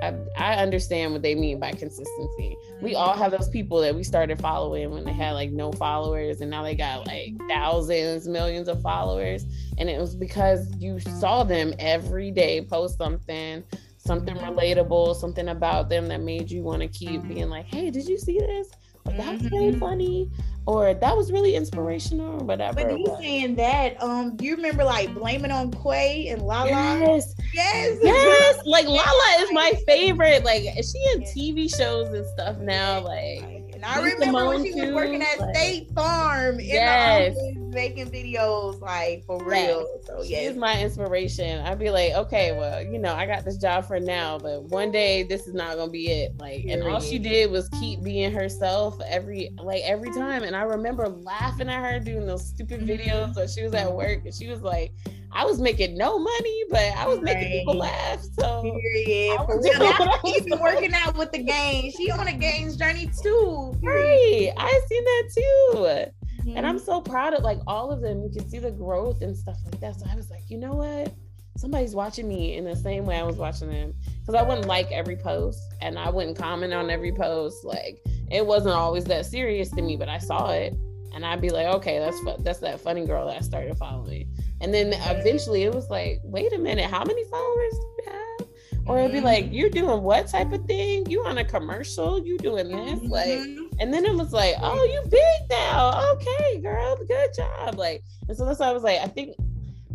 I, 0.01 0.13
I 0.38 0.55
understand 0.55 1.13
what 1.13 1.22
they 1.22 1.36
mean 1.36 1.60
by 1.60 1.72
consistency. 1.72 2.57
We 2.81 2.95
all 2.95 3.15
have 3.15 3.31
those 3.31 3.50
people 3.50 3.79
that 3.81 3.95
we 3.95 4.03
started 4.03 4.39
following 4.39 4.91
when 4.91 5.03
they 5.03 5.13
had 5.13 5.31
like 5.31 5.51
no 5.51 5.72
followers, 5.72 6.41
and 6.41 6.50
now 6.50 6.63
they 6.63 6.75
got 6.75 7.07
like 7.07 7.34
thousands, 7.50 8.27
millions 8.27 8.67
of 8.67 8.81
followers, 8.81 9.45
and 9.77 9.89
it 9.89 10.00
was 10.00 10.15
because 10.15 10.74
you 10.77 11.00
saw 11.00 11.43
them 11.43 11.74
every 11.79 12.31
day 12.31 12.62
post 12.62 12.98
something 12.98 13.63
something 14.06 14.36
relatable, 14.36 15.16
something 15.16 15.50
about 15.50 15.90
them 15.90 16.08
that 16.08 16.22
made 16.22 16.52
you 16.52 16.62
want 16.62 16.82
to 16.82 16.88
keep 16.88 17.28
being 17.28 17.50
like, 17.50 17.66
hey, 17.66 17.90
did 17.90 18.08
you 18.08 18.18
see 18.18 18.40
this? 18.40 18.70
Or 19.06 19.14
that 19.14 19.34
was 19.34 19.52
really 19.52 19.70
mm-hmm. 19.70 19.80
funny, 19.80 20.32
or 20.66 20.96
that 20.96 21.16
was 21.16 21.32
really 21.32 21.56
inspirational, 21.56 22.42
or 22.42 22.44
whatever. 22.44 22.84
But 22.84 22.98
you 22.98 23.16
saying 23.20 23.56
that, 23.56 24.02
um, 24.02 24.36
do 24.36 24.46
you 24.46 24.56
remember 24.56 24.84
like 24.84 25.14
blaming 25.14 25.52
on 25.52 25.70
Quay 25.72 26.30
and 26.30 26.42
Lala? 26.42 26.70
Yes, 26.70 27.36
yes, 27.54 28.00
yes. 28.02 28.66
like 28.66 28.86
Lala 28.88 29.42
is 29.42 29.52
my 29.52 29.74
favorite. 29.86 30.44
Like, 30.44 30.64
is 30.76 30.92
she 30.92 31.12
in 31.14 31.22
TV 31.22 31.74
shows 31.76 32.08
and 32.14 32.26
stuff 32.26 32.58
now? 32.58 33.02
Like, 33.02 33.64
I 33.86 34.01
remember 34.01 34.48
when 34.48 34.63
she 34.63 34.74
was 34.74 34.92
working 34.92 35.22
at 35.22 35.39
like, 35.39 35.56
State 35.56 35.92
Farm 35.92 36.60
in 36.60 36.65
yes. 36.65 37.36
the 37.36 37.42
office 37.42 37.65
making 37.75 38.10
videos, 38.10 38.80
like 38.82 39.24
for 39.25 39.38
real. 39.44 39.86
Yes. 39.86 40.08
So 40.08 40.24
yeah, 40.24 40.48
she's 40.48 40.58
my 40.58 40.82
inspiration. 40.82 41.60
I'd 41.65 41.77
be 41.77 41.92
like, 41.92 42.13
okay, 42.13 42.58
well, 42.58 42.82
you 42.82 42.98
know, 42.98 43.13
I 43.13 43.25
got 43.25 43.46
this 43.46 43.58
job 43.58 43.86
for 43.86 44.00
now, 44.00 44.39
but 44.39 44.63
one 44.63 44.92
day 44.92 45.24
this 45.24 45.46
is 45.48 45.54
not 45.54 45.75
gonna 45.75 45.92
be 45.92 46.08
it. 46.08 46.38
Like, 46.39 46.63
Period. 46.63 46.80
and 46.80 46.92
all 46.92 47.01
she 47.01 47.20
did 47.20 47.51
was 47.51 47.70
keep 47.70 48.01
being 48.01 48.32
herself 48.32 49.00
every 49.08 49.50
like 49.62 49.82
every 49.84 50.12
time. 50.12 50.44
And 50.44 50.56
I 50.56 50.63
remember 50.63 51.08
laughing 51.08 51.70
at 51.70 51.84
her 51.84 52.00
doing 52.00 52.25
those 52.25 52.48
stupid 52.48 52.82
mm-hmm. 52.82 52.89
videos 52.89 53.36
when 53.36 53.48
she 53.48 53.63
was 53.63 53.74
at 53.74 53.92
work, 53.92 54.25
and 54.25 54.34
she 54.34 54.48
was 54.48 54.62
like, 54.62 54.94
I 55.36 55.44
was 55.44 55.60
making 55.60 55.98
no 55.98 56.18
money, 56.18 56.63
but 56.70 56.96
I 56.96 57.06
was 57.08 57.20
making 57.20 57.51
people 57.51 57.75
laugh. 57.75 58.22
So 58.39 58.62
Period. 58.62 59.38
For 59.46 59.62
real. 59.62 60.20
even 60.38 60.60
working 60.60 60.94
out 60.94 61.18
with 61.18 61.34
the 61.34 61.44
gang. 61.44 61.92
She 61.92 62.10
on 62.10 62.25
a 62.27 62.34
gang's 62.34 62.77
journey 62.77 63.12
too. 63.22 63.75
Right. 63.84 64.51
I 64.56 64.82
seen 64.88 65.04
that 65.04 65.30
too. 65.36 65.77
Mm-hmm. 65.77 66.58
And 66.58 66.65
I'm 66.65 66.77
mm-hmm. 66.77 66.86
so 66.86 67.01
proud 67.01 67.34
of 67.34 67.44
like 67.44 67.60
all 67.68 67.92
of 67.92 68.00
them. 68.00 68.24
You 68.24 68.30
can 68.30 68.50
see 68.50 68.60
the 68.60 68.72
growth 68.72 69.22
and 69.22 69.36
stuff 69.36 69.58
like 69.65 69.77
that. 69.82 70.00
So 70.00 70.06
I 70.10 70.15
was 70.15 70.30
like, 70.30 70.44
you 70.50 70.58
know 70.58 70.74
what? 70.74 71.13
Somebody's 71.58 71.96
watching 71.96 72.30
me 72.30 72.56
in 72.56 72.63
the 72.63 72.75
same 72.75 73.06
way 73.06 73.18
I 73.18 73.24
was 73.24 73.36
watching 73.36 73.70
them. 73.70 73.94
Because 74.22 74.36
I 74.36 74.42
wouldn't 74.42 74.68
like 74.68 74.89
every 74.94 75.18
post 75.18 75.62
and 75.82 76.00
I 76.00 76.10
wouldn't 76.10 76.38
comment 76.38 76.74
on 76.74 76.89
every 76.89 77.12
post. 77.12 77.65
Like 77.65 78.00
it 78.32 78.46
wasn't 78.46 78.75
always 78.75 79.04
that 79.06 79.25
serious 79.25 79.70
to 79.72 79.82
me, 79.82 79.98
but 79.98 80.08
I 80.08 80.18
saw 80.18 80.51
it 80.51 80.74
and 81.15 81.25
I'd 81.25 81.41
be 81.41 81.50
like, 81.50 81.67
okay, 81.75 81.98
that's 81.98 82.19
fu- 82.19 82.36
that's 82.39 82.60
that 82.60 82.81
funny 82.81 83.05
girl 83.05 83.25
that 83.27 83.38
I 83.38 83.39
started 83.39 83.77
following. 83.77 84.29
And 84.62 84.74
then 84.74 84.93
eventually 84.93 85.63
it 85.63 85.74
was 85.74 85.89
like, 85.89 86.19
wait 86.24 86.51
a 86.53 86.57
minute, 86.57 86.89
how 86.89 87.03
many 87.03 87.24
followers 87.25 87.72
do 87.72 87.95
you 87.98 88.12
have? 88.12 88.48
Or 88.86 89.00
it'd 89.00 89.12
be 89.12 89.17
mm-hmm. 89.17 89.25
like, 89.25 89.48
you're 89.50 89.69
doing 89.69 90.03
what 90.03 90.27
type 90.27 90.51
of 90.51 90.65
thing? 90.65 91.10
You 91.10 91.24
on 91.25 91.39
a 91.39 91.45
commercial? 91.45 92.24
You 92.24 92.38
doing 92.38 92.67
this? 92.67 93.01
Like, 93.10 93.27
mm-hmm. 93.27 93.63
and 93.79 93.93
then 93.93 94.05
it 94.05 94.13
was 94.13 94.34
like, 94.34 94.55
oh, 94.62 94.84
you 94.84 95.01
big 95.10 95.50
now. 95.50 96.12
Okay, 96.13 96.60
girl, 96.62 96.95
good 96.98 97.29
job. 97.36 97.75
Like, 97.75 98.03
and 98.27 98.38
so 98.38 98.45
that's 98.45 98.60
why 98.60 98.67
I 98.67 98.74
was 98.74 98.84
like, 98.84 99.00
I 99.00 99.07
think 99.07 99.36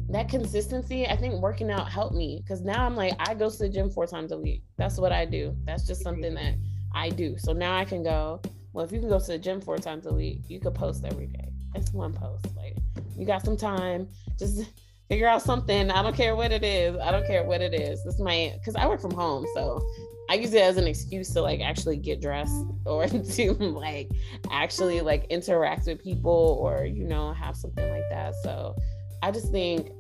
that 0.09 0.29
consistency, 0.29 1.07
I 1.07 1.17
think 1.17 1.35
working 1.35 1.71
out 1.71 1.89
helped 1.89 2.17
me 2.17 2.43
because 2.43 2.63
now 2.63 2.85
I'm 2.85 2.97
like, 2.97 3.15
I 3.21 3.35
go 3.35 3.49
to 3.49 3.59
the 3.59 3.69
gym 3.69 3.91
four 3.91 4.07
times 4.07 4.33
a 4.33 4.39
week. 4.39 4.63
That's 4.77 4.99
what 4.99 5.13
I 5.13 5.27
do. 5.27 5.55
That's 5.65 5.87
just 5.87 6.03
something 6.03 6.35
that 6.35 6.55
I 6.95 7.11
do. 7.11 7.37
So 7.39 7.53
now 7.53 7.77
I 7.77 7.85
can 7.85 8.03
go, 8.03 8.41
well, 8.73 8.85
if 8.85 8.93
you 8.93 9.01
can 9.01 9.09
go 9.09 9.19
to 9.19 9.27
the 9.27 9.39
gym 9.39 9.61
four 9.61 9.79
times 9.79 10.07
a 10.07 10.13
week, 10.13 10.43
you 10.49 10.61
could 10.61 10.75
post 10.75 11.05
every 11.05 11.27
day. 11.27 11.49
It's 11.75 11.93
one 11.93 12.13
post. 12.13 12.47
Like, 12.57 12.77
you 13.17 13.27
got 13.27 13.45
some 13.45 13.57
time, 13.57 14.09
just 14.39 14.65
figure 15.09 15.27
out 15.27 15.43
something. 15.43 15.91
I 15.91 16.03
don't 16.03 16.17
care 16.17 16.37
what 16.37 16.53
it 16.53 16.63
is. 16.63 16.97
I 16.97 17.11
don't 17.11 17.27
care 17.27 17.45
what 17.45 17.61
it 17.61 17.75
is. 17.75 18.03
This 18.05 18.19
might 18.19 18.55
because 18.59 18.77
I 18.77 18.87
work 18.87 19.01
from 19.01 19.11
home, 19.11 19.45
so 19.55 19.85
I 20.31 20.35
use 20.35 20.55
it 20.55 20.63
as 20.63 20.77
an 20.77 20.87
excuse 20.87 21.31
to 21.31 21.43
like 21.43 21.61
actually 21.61 21.97
get 21.97 22.21
dressed 22.21 22.65
or 22.87 23.07
to 23.09 23.53
like 23.53 24.09
actually 24.51 25.01
like 25.01 25.27
interact 25.29 25.87
with 25.87 26.03
people 26.03 26.59
or 26.63 26.85
you 26.85 27.05
know 27.05 27.33
have 27.33 27.57
something 27.57 27.91
like 27.91 28.09
that. 28.11 28.35
So 28.45 28.77
I 29.23 29.33
just 29.33 29.51
think 29.51 29.91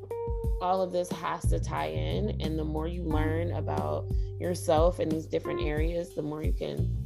all 0.62 0.80
of 0.80 0.92
this 0.92 1.10
has 1.10 1.42
to 1.48 1.58
tie 1.58 1.88
in 1.88 2.40
and 2.40 2.58
the 2.58 2.64
more 2.64 2.86
you 2.86 3.02
learn 3.02 3.52
about 3.52 4.06
yourself 4.38 5.00
in 5.00 5.08
these 5.08 5.26
different 5.26 5.62
areas, 5.62 6.14
the 6.14 6.22
more 6.22 6.42
you 6.42 6.52
can 6.52 6.99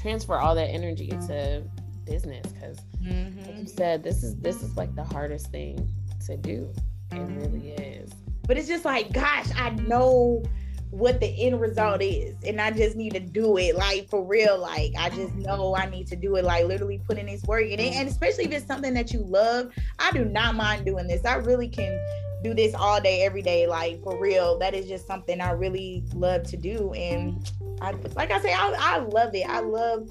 transfer 0.00 0.38
all 0.38 0.54
that 0.54 0.68
energy 0.68 1.08
to 1.08 1.62
business 2.04 2.46
because 2.52 2.78
mm-hmm. 3.02 3.46
like 3.46 3.58
you 3.58 3.66
said 3.66 4.02
this 4.02 4.22
is 4.22 4.34
this 4.36 4.62
is 4.62 4.76
like 4.76 4.94
the 4.96 5.04
hardest 5.04 5.50
thing 5.50 5.88
to 6.26 6.36
do. 6.36 6.72
It 7.12 7.18
really 7.18 7.70
is. 7.70 8.10
But 8.46 8.56
it's 8.56 8.68
just 8.68 8.84
like 8.84 9.12
gosh 9.12 9.46
i 9.56 9.70
know 9.70 10.42
what 10.90 11.20
the 11.20 11.28
end 11.46 11.60
result 11.60 12.02
is 12.02 12.34
and 12.44 12.60
i 12.60 12.68
just 12.72 12.96
need 12.96 13.12
to 13.14 13.20
do 13.20 13.56
it 13.58 13.76
like 13.76 14.08
for 14.08 14.24
real 14.24 14.58
like 14.58 14.92
i 14.98 15.08
just 15.08 15.32
know 15.36 15.76
i 15.76 15.86
need 15.86 16.04
to 16.08 16.16
do 16.16 16.34
it 16.34 16.44
like 16.44 16.64
literally 16.64 17.00
putting 17.06 17.26
this 17.26 17.44
work. 17.44 17.64
In 17.64 17.78
it 17.78 17.94
and 17.94 18.08
especially 18.08 18.44
if 18.44 18.50
it's 18.50 18.66
something 18.66 18.92
that 18.94 19.12
you 19.12 19.20
love 19.20 19.70
i 20.00 20.10
do 20.10 20.24
not 20.24 20.56
mind 20.56 20.84
doing 20.84 21.06
this. 21.06 21.24
I 21.24 21.34
really 21.34 21.68
can 21.68 21.96
do 22.42 22.54
this 22.54 22.74
all 22.74 23.00
day 23.00 23.22
every 23.22 23.42
day 23.42 23.66
like 23.66 24.02
for 24.02 24.18
real. 24.20 24.58
That 24.58 24.74
is 24.74 24.88
just 24.88 25.06
something 25.06 25.40
i 25.40 25.52
really 25.52 26.02
love 26.14 26.42
to 26.44 26.56
do 26.56 26.92
and 26.94 27.48
i 27.80 27.92
like 28.14 28.30
i 28.30 28.40
say 28.40 28.52
i, 28.52 28.74
I 28.78 28.98
love 28.98 29.34
it 29.34 29.48
i 29.48 29.60
love 29.60 30.08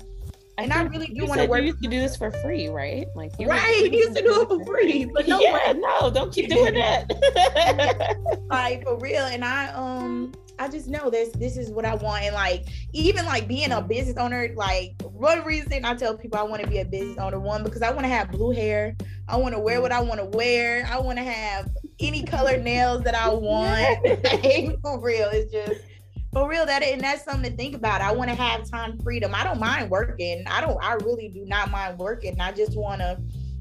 and 0.64 0.74
I, 0.74 0.82
I 0.82 0.84
really 0.84 1.08
do 1.08 1.26
want 1.26 1.40
to 1.40 1.48
work. 1.48 1.62
You 1.62 1.68
used 1.68 1.84
to 1.84 1.90
do 1.90 2.00
this 2.00 2.18
for 2.18 2.32
free, 2.32 2.68
right? 2.68 3.08
Like 3.16 3.32
you 3.40 3.48
right, 3.48 3.90
you 3.92 3.98
used 3.98 4.16
to 4.18 4.22
do 4.22 4.42
it 4.42 4.48
for 4.48 4.66
free, 4.66 5.06
but 5.14 5.28
no, 5.28 5.40
yeah, 5.40 5.74
no, 5.74 6.12
don't 6.12 6.34
keep 6.34 6.50
doing 6.50 6.74
that. 6.74 8.42
like 8.50 8.84
for 8.84 8.98
real, 8.98 9.26
and 9.26 9.44
I 9.46 9.72
um, 9.74 10.34
I 10.58 10.68
just 10.68 10.88
know 10.88 11.10
this. 11.10 11.30
This 11.30 11.56
is 11.56 11.70
what 11.70 11.86
I 11.86 11.96
want, 11.96 12.24
and 12.26 12.36
like 12.36 12.68
even 12.94 13.26
like 13.26 13.48
being 13.48 13.72
a 13.72 13.82
business 13.82 14.18
owner, 14.18 14.50
like 14.56 15.02
one 15.04 15.44
reason 15.46 15.86
I 15.86 15.96
tell 15.96 16.18
people 16.18 16.40
I 16.40 16.44
want 16.44 16.62
to 16.62 16.68
be 16.68 16.80
a 16.80 16.86
business 16.86 17.18
owner, 17.18 17.40
one 17.40 17.64
because 17.64 17.82
I 17.82 17.92
want 17.92 18.04
to 18.04 18.10
have 18.10 18.32
blue 18.32 18.52
hair, 18.52 18.96
I 19.28 19.38
want 19.38 19.56
to 19.56 19.60
wear 19.60 19.82
what 19.82 19.92
I 19.92 20.02
want 20.02 20.20
to 20.20 20.38
wear, 20.38 20.86
I 20.92 21.00
want 21.00 21.18
to 21.18 21.24
have 21.24 21.70
any 22.00 22.24
color 22.24 22.58
nails 22.58 23.04
that 23.04 23.16
I 23.16 23.30
want. 23.30 24.82
for 24.82 25.00
real, 25.00 25.30
it's 25.30 25.52
just 25.52 25.82
for 26.32 26.48
real 26.48 26.66
that 26.66 26.84
and 26.84 27.02
that's 27.02 27.24
something 27.24 27.52
to 27.52 27.58
think 27.58 27.76
about. 27.76 28.02
I 28.02 28.12
want 28.12 28.30
to 28.30 28.36
have 28.36 28.70
time 28.70 29.00
freedom. 29.00 29.34
I 29.34 29.44
don't 29.44 29.60
mind 29.60 29.90
working. 29.90 30.44
I 30.48 30.62
don't 30.62 30.78
i 30.84 30.94
really 30.94 31.30
do 31.30 31.46
not 31.46 31.72
mind 31.72 31.98
working. 31.98 32.40
I 32.40 32.52
just 32.52 32.78
want 32.78 33.02
to 33.02 33.20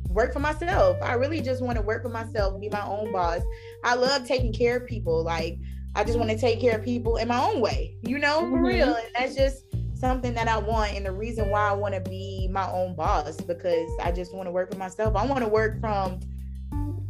work 0.09 0.33
for 0.33 0.41
myself. 0.41 0.97
I 1.03 1.15
really 1.15 1.41
just 1.41 1.63
want 1.63 1.77
to 1.77 1.83
work 1.83 2.03
for 2.03 2.09
myself 2.09 2.61
be 2.61 2.69
my 2.69 2.85
own 2.85 3.13
boss. 3.13 3.41
I 3.85 3.95
love 3.95 4.27
taking 4.27 4.53
care 4.53 4.77
of 4.77 4.87
people. 4.87 5.23
Like 5.25 5.59
i 5.95 6.05
just 6.05 6.19
want 6.19 6.31
to 6.31 6.39
take 6.39 6.61
care 6.61 6.77
of 6.77 6.85
people 6.85 7.17
in 7.17 7.27
my 7.29 7.43
own 7.43 7.61
way 7.61 7.97
you 8.03 8.19
know 8.19 8.41
for 8.41 8.59
mm-hmm. 8.59 8.65
real. 8.65 8.95
And 8.95 9.09
that's 9.15 9.35
just 9.35 9.65
something 9.95 10.33
that 10.35 10.47
i 10.47 10.57
want 10.57 10.93
and 10.93 11.05
the 11.05 11.11
reason 11.11 11.51
why 11.51 11.69
i 11.69 11.73
want 11.73 11.93
to 11.93 12.01
be 12.01 12.49
my 12.53 12.71
own 12.71 12.95
boss 12.95 13.37
because 13.37 13.91
i 14.03 14.13
just 14.13 14.33
want 14.33 14.47
to 14.47 14.53
work 14.53 14.71
for 14.71 14.79
myself. 14.79 15.17
I 15.17 15.27
want 15.27 15.43
to 15.43 15.49
work 15.49 15.81
from 15.81 16.21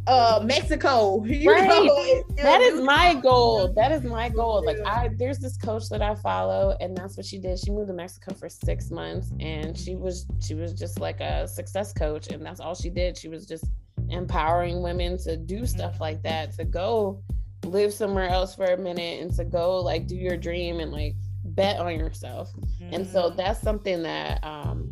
uh 0.09 0.41
Mexico. 0.43 1.19
right. 1.21 1.45
Know, 1.45 2.23
that 2.37 2.61
is 2.61 2.81
my 2.81 3.13
goal. 3.13 3.71
That 3.73 3.91
is 3.91 4.03
my 4.03 4.27
goal. 4.29 4.65
Like 4.65 4.79
I 4.85 5.09
there's 5.15 5.37
this 5.37 5.55
coach 5.55 5.87
that 5.89 6.01
I 6.01 6.15
follow 6.15 6.75
and 6.81 6.97
that's 6.97 7.15
what 7.15 7.25
she 7.25 7.37
did. 7.37 7.59
She 7.59 7.69
moved 7.69 7.89
to 7.89 7.93
Mexico 7.93 8.33
for 8.33 8.49
6 8.49 8.91
months 8.91 9.31
and 9.39 9.77
she 9.77 9.95
was 9.95 10.25
she 10.39 10.55
was 10.55 10.73
just 10.73 10.99
like 10.99 11.19
a 11.19 11.47
success 11.47 11.93
coach 11.93 12.27
and 12.29 12.43
that's 12.43 12.59
all 12.59 12.73
she 12.73 12.89
did. 12.89 13.17
She 13.17 13.29
was 13.29 13.45
just 13.45 13.65
empowering 14.09 14.81
women 14.81 15.17
to 15.19 15.37
do 15.37 15.67
stuff 15.67 16.01
like 16.01 16.23
that, 16.23 16.53
to 16.53 16.65
go 16.65 17.21
live 17.65 17.93
somewhere 17.93 18.29
else 18.29 18.55
for 18.55 18.65
a 18.65 18.77
minute 18.77 19.21
and 19.21 19.31
to 19.35 19.45
go 19.45 19.79
like 19.79 20.07
do 20.07 20.15
your 20.15 20.37
dream 20.37 20.79
and 20.79 20.91
like 20.91 21.13
bet 21.43 21.79
on 21.79 21.99
yourself. 21.99 22.51
Mm-hmm. 22.53 22.95
And 22.95 23.07
so 23.07 23.23
mm-hmm. 23.23 23.37
that's 23.37 23.61
something 23.61 24.01
that 24.01 24.43
um 24.43 24.91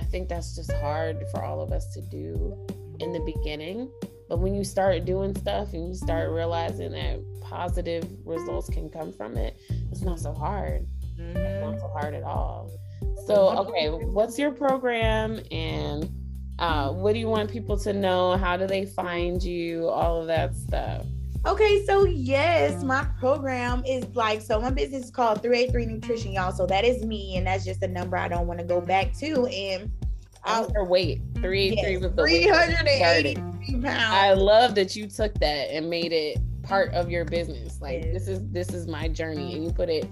I 0.00 0.04
think 0.04 0.30
that's 0.30 0.56
just 0.56 0.72
hard 0.72 1.22
for 1.32 1.44
all 1.44 1.60
of 1.60 1.70
us 1.70 1.92
to 1.92 2.00
do 2.00 2.56
in 3.00 3.12
the 3.12 3.20
beginning 3.20 3.90
but 4.28 4.38
when 4.38 4.54
you 4.54 4.64
start 4.64 5.04
doing 5.04 5.34
stuff 5.34 5.72
and 5.72 5.88
you 5.88 5.94
start 5.94 6.30
realizing 6.30 6.92
that 6.92 7.20
positive 7.40 8.06
results 8.24 8.68
can 8.68 8.90
come 8.90 9.12
from 9.12 9.36
it, 9.36 9.58
it's 9.90 10.02
not 10.02 10.20
so 10.20 10.32
hard. 10.34 10.86
Mm-hmm. 11.18 11.36
It's 11.36 11.64
not 11.64 11.80
so 11.80 11.88
hard 11.88 12.14
at 12.14 12.22
all. 12.22 12.70
So, 13.26 13.48
okay, 13.58 13.88
what's 13.88 14.38
your 14.38 14.50
program 14.50 15.40
and 15.50 16.10
uh, 16.58 16.90
what 16.90 17.12
do 17.12 17.18
you 17.18 17.28
want 17.28 17.50
people 17.50 17.78
to 17.78 17.92
know? 17.92 18.36
How 18.36 18.56
do 18.56 18.66
they 18.66 18.84
find 18.84 19.42
you? 19.42 19.88
All 19.88 20.20
of 20.20 20.26
that 20.26 20.54
stuff. 20.54 21.06
Okay, 21.46 21.84
so 21.86 22.04
yes, 22.04 22.82
my 22.82 23.06
program 23.20 23.84
is 23.86 24.04
like 24.14 24.42
so. 24.42 24.60
My 24.60 24.70
business 24.70 25.04
is 25.04 25.10
called 25.10 25.40
383 25.40 25.86
Nutrition, 25.86 26.32
y'all. 26.32 26.52
So 26.52 26.66
that 26.66 26.84
is 26.84 27.04
me, 27.04 27.36
and 27.36 27.46
that's 27.46 27.64
just 27.64 27.82
a 27.82 27.88
number 27.88 28.16
I 28.16 28.28
don't 28.28 28.46
want 28.46 28.58
to 28.58 28.66
go 28.66 28.80
back 28.80 29.16
to. 29.18 29.46
And 29.46 29.90
her 30.74 30.84
weight? 30.84 31.20
383 31.34 31.92
yes, 31.92 32.02
was 32.02 32.10
the 32.10 32.22
380 32.22 33.47
pounds. 33.72 34.14
I 34.14 34.32
love 34.32 34.74
that 34.76 34.96
you 34.96 35.06
took 35.06 35.34
that 35.34 35.70
and 35.70 35.88
made 35.88 36.12
it 36.12 36.38
part 36.62 36.92
of 36.92 37.10
your 37.10 37.24
business. 37.24 37.80
Like 37.80 38.04
yes. 38.04 38.12
this 38.12 38.28
is 38.28 38.40
this 38.50 38.68
is 38.70 38.86
my 38.86 39.08
journey, 39.08 39.54
and 39.54 39.64
you 39.64 39.72
put 39.72 39.88
it 39.88 40.08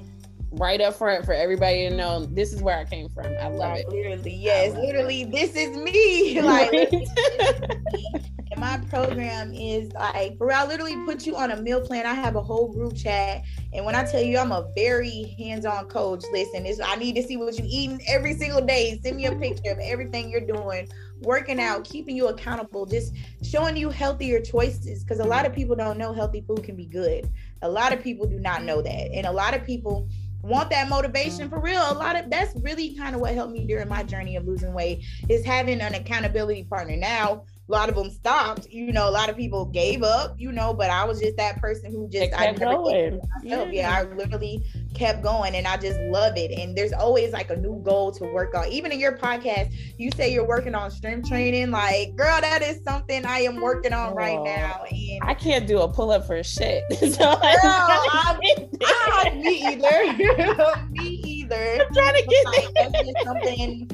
right 0.53 0.81
up 0.81 0.95
front 0.95 1.25
for 1.25 1.33
everybody 1.33 1.89
to 1.89 1.95
know 1.95 2.25
this 2.25 2.53
is 2.53 2.63
where 2.63 2.79
I 2.79 2.85
came 2.85 3.09
from. 3.09 3.27
I 3.41 3.49
love 3.49 3.77
it. 3.77 3.89
Literally, 3.89 4.35
yes, 4.35 4.75
literally, 4.75 5.23
it. 5.23 5.33
this 5.33 5.55
is 5.55 5.77
me. 5.77 6.41
Like, 6.47 6.73
and 6.93 8.59
my 8.59 8.79
program 8.89 9.53
is 9.53 9.93
like, 9.93 10.37
where 10.39 10.53
I 10.53 10.65
literally 10.65 10.97
put 11.05 11.27
you 11.27 11.35
on 11.37 11.51
a 11.51 11.61
meal 11.61 11.81
plan. 11.81 12.07
I 12.07 12.15
have 12.15 12.37
a 12.37 12.43
whole 12.43 12.73
group 12.73 12.97
chat, 12.97 13.43
and 13.73 13.85
when 13.85 13.95
I 13.95 14.05
tell 14.05 14.23
you 14.23 14.39
I'm 14.39 14.53
a 14.53 14.69
very 14.77 15.35
hands-on 15.39 15.87
coach, 15.87 16.25
listen, 16.33 16.67
it's, 16.67 16.81
I 16.81 16.95
need 16.97 17.17
to 17.17 17.23
see 17.23 17.37
what 17.37 17.59
you 17.59 17.65
eating 17.67 18.01
every 18.07 18.35
single 18.35 18.65
day. 18.65 19.01
Send 19.03 19.17
me 19.17 19.27
a 19.27 19.35
picture 19.35 19.73
of 19.73 19.79
everything 19.79 20.31
you're 20.31 20.41
doing, 20.41 20.89
working 21.23 21.61
out, 21.61 21.85
keeping 21.85 22.17
you 22.17 22.29
accountable, 22.29 22.87
just 22.87 23.15
showing 23.43 23.77
you 23.77 23.91
healthier 23.91 24.41
choices. 24.41 25.03
Because 25.03 25.21
a 25.21 25.25
lot 25.25 25.47
of 25.47 25.55
people 25.55 25.77
don't 25.77 25.99
know 25.99 26.13
healthy 26.13 26.43
food 26.47 26.63
can 26.63 26.77
be 26.77 26.87
good. 26.87 27.31
A 27.63 27.69
lot 27.69 27.93
of 27.93 28.03
people 28.03 28.27
do 28.27 28.39
not 28.39 28.65
know 28.65 28.83
that, 28.83 29.11
and 29.13 29.27
a 29.27 29.33
lot 29.33 29.55
of 29.55 29.65
people 29.65 30.09
want 30.43 30.71
that 30.71 30.89
motivation 30.89 31.49
for 31.49 31.61
real. 31.61 31.83
A 31.91 31.95
lot 31.95 32.17
of 32.17 32.31
that's 32.31 32.55
really 32.61 32.95
kind 32.95 33.15
of 33.15 33.21
what 33.21 33.35
helped 33.35 33.53
me 33.53 33.67
during 33.67 33.89
my 33.89 34.03
journey 34.03 34.37
of 34.37 34.47
losing 34.47 34.73
weight 34.73 35.05
is 35.29 35.45
having 35.45 35.81
an 35.81 35.95
accountability 35.95 36.65
partner. 36.65 36.97
Now, 36.97 37.45
a 37.69 37.73
lot 37.73 37.89
of 37.89 37.97
them 37.97 38.11
stopped. 38.11 38.69
You 38.71 38.93
know, 38.93 39.09
a 39.09 39.11
lot 39.11 39.29
of 39.29 39.37
people 39.37 39.67
gave 39.67 40.03
up. 40.03 40.35
You 40.39 40.53
know, 40.53 40.73
but 40.73 40.91
I 40.91 41.05
was 41.05 41.21
just 41.21 41.37
that 41.37 41.61
person 41.61 41.91
who 41.91 42.09
just 42.09 42.33
I 42.37 42.47
never 42.47 42.59
going. 42.59 43.21
Yeah. 43.43 43.65
yeah, 43.71 43.93
I 43.93 44.03
literally 44.15 44.65
kept 44.95 45.23
going, 45.23 45.55
and 45.55 45.67
I 45.67 45.77
just 45.77 45.99
love 46.01 46.37
it. 46.37 46.53
And 46.53 46.77
there's 46.77 46.93
always 46.93 47.33
like 47.33 47.51
a 47.51 47.57
new 47.57 47.83
goal 47.83 48.13
to 48.13 48.25
work 48.25 48.55
on. 48.55 48.69
Even 48.69 48.93
in 48.93 49.01
your 49.01 49.17
podcast, 49.17 49.75
you 49.99 50.11
say 50.13 50.33
you're 50.33 50.47
working 50.47 50.75
on 50.75 50.91
strength 50.91 51.29
training. 51.29 51.71
Like, 51.71 52.15
girl, 52.17 52.41
that 52.41 52.63
is 52.63 52.83
something 52.85 53.25
I 53.25 53.41
am 53.41 53.61
working 53.61 53.93
on 53.93 54.13
oh, 54.13 54.15
right 54.15 54.43
now. 54.43 54.85
And 54.91 55.21
I 55.23 55.35
can't 55.35 55.67
do 55.67 55.81
a 55.81 55.89
pull 55.89 56.11
up 56.11 56.27
for 56.27 56.43
shit. 56.43 56.85
so 56.99 57.07
girl, 57.07 57.41
I'm, 57.43 58.39
I'm, 58.85 59.41
me 59.41 59.67
either. 59.67 60.87
me 60.91 61.09
either. 61.25 61.85
I'm 61.87 61.95
trying 61.95 62.15
to 62.15 62.27
get 62.27 62.45
like, 62.47 62.75
that's 62.75 63.05
just 63.05 63.25
something 63.25 63.91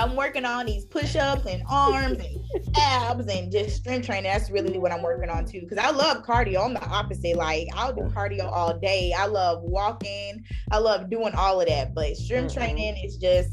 I'm 0.00 0.16
working 0.16 0.46
on 0.46 0.64
these 0.64 0.86
push-ups 0.86 1.44
and 1.44 1.62
arms 1.68 2.18
and 2.18 2.76
abs 2.76 3.26
and 3.26 3.52
just 3.52 3.76
strength 3.76 4.06
training. 4.06 4.30
That's 4.32 4.50
really 4.50 4.78
what 4.78 4.92
I'm 4.92 5.02
working 5.02 5.28
on 5.28 5.44
too. 5.44 5.66
Cause 5.68 5.76
I 5.76 5.90
love 5.90 6.24
cardio. 6.24 6.64
I'm 6.64 6.72
the 6.72 6.82
opposite. 6.82 7.36
Like 7.36 7.68
I'll 7.74 7.92
do 7.92 8.02
cardio 8.14 8.50
all 8.50 8.78
day. 8.78 9.12
I 9.16 9.26
love 9.26 9.62
walking. 9.62 10.42
I 10.70 10.78
love 10.78 11.10
doing 11.10 11.34
all 11.34 11.60
of 11.60 11.68
that. 11.68 11.94
But 11.94 12.16
strength 12.16 12.54
mm-hmm. 12.54 12.60
training 12.60 12.96
is 13.04 13.18
just 13.18 13.50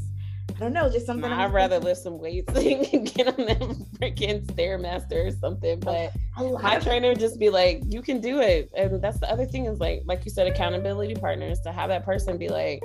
I 0.56 0.60
don't 0.60 0.72
know, 0.72 0.90
just 0.90 1.06
something. 1.06 1.30
I'd 1.30 1.52
rather 1.52 1.78
lift 1.78 2.00
some 2.00 2.18
weights 2.18 2.52
and 2.56 3.14
get 3.14 3.28
on 3.28 3.46
that 3.46 3.60
freaking 4.00 4.44
stairmaster 4.46 5.26
or 5.26 5.30
something. 5.30 5.78
But 5.80 6.12
my 6.36 6.80
trainer 6.80 7.14
just 7.14 7.38
be 7.38 7.50
like, 7.50 7.82
"You 7.86 8.02
can 8.02 8.20
do 8.20 8.40
it," 8.40 8.70
and 8.76 9.00
that's 9.00 9.20
the 9.20 9.30
other 9.30 9.44
thing 9.44 9.66
is 9.66 9.78
like, 9.78 10.02
like 10.06 10.24
you 10.24 10.32
said, 10.32 10.48
accountability 10.48 11.14
partners 11.14 11.60
to 11.60 11.70
have 11.70 11.90
that 11.90 12.04
person 12.04 12.38
be 12.38 12.48
like, 12.48 12.82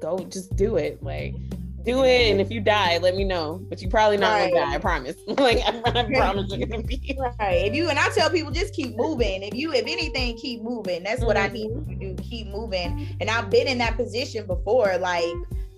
"Go, 0.00 0.18
just 0.18 0.54
do 0.54 0.76
it." 0.76 1.02
Like 1.02 1.34
do 1.84 2.04
it, 2.04 2.30
and 2.30 2.40
if 2.40 2.50
you 2.50 2.60
die, 2.60 2.98
let 2.98 3.14
me 3.14 3.24
know. 3.24 3.60
But 3.68 3.82
you 3.82 3.88
probably 3.88 4.16
not 4.16 4.32
right. 4.32 4.52
gonna 4.52 4.66
die. 4.66 4.74
I 4.74 4.78
promise. 4.78 5.16
like 5.26 5.58
I, 5.58 5.80
I 5.84 6.04
promise 6.04 6.52
you're 6.52 6.66
gonna 6.66 6.82
be 6.82 7.16
right. 7.18 7.66
If 7.66 7.74
you 7.74 7.88
and 7.88 7.98
I 7.98 8.08
tell 8.10 8.30
people 8.30 8.52
just 8.52 8.74
keep 8.74 8.96
moving. 8.96 9.42
If 9.42 9.54
you, 9.54 9.72
if 9.72 9.86
anything, 9.86 10.36
keep 10.36 10.62
moving. 10.62 11.02
That's 11.02 11.22
what 11.22 11.36
mm-hmm. 11.36 11.50
I 11.50 11.52
need 11.52 11.70
mm-hmm. 11.70 11.90
to 11.90 12.14
do. 12.14 12.22
Keep 12.22 12.48
moving. 12.48 13.16
And 13.20 13.30
I've 13.30 13.50
been 13.50 13.66
in 13.66 13.78
that 13.78 13.96
position 13.96 14.46
before. 14.46 14.96
Like 14.98 15.24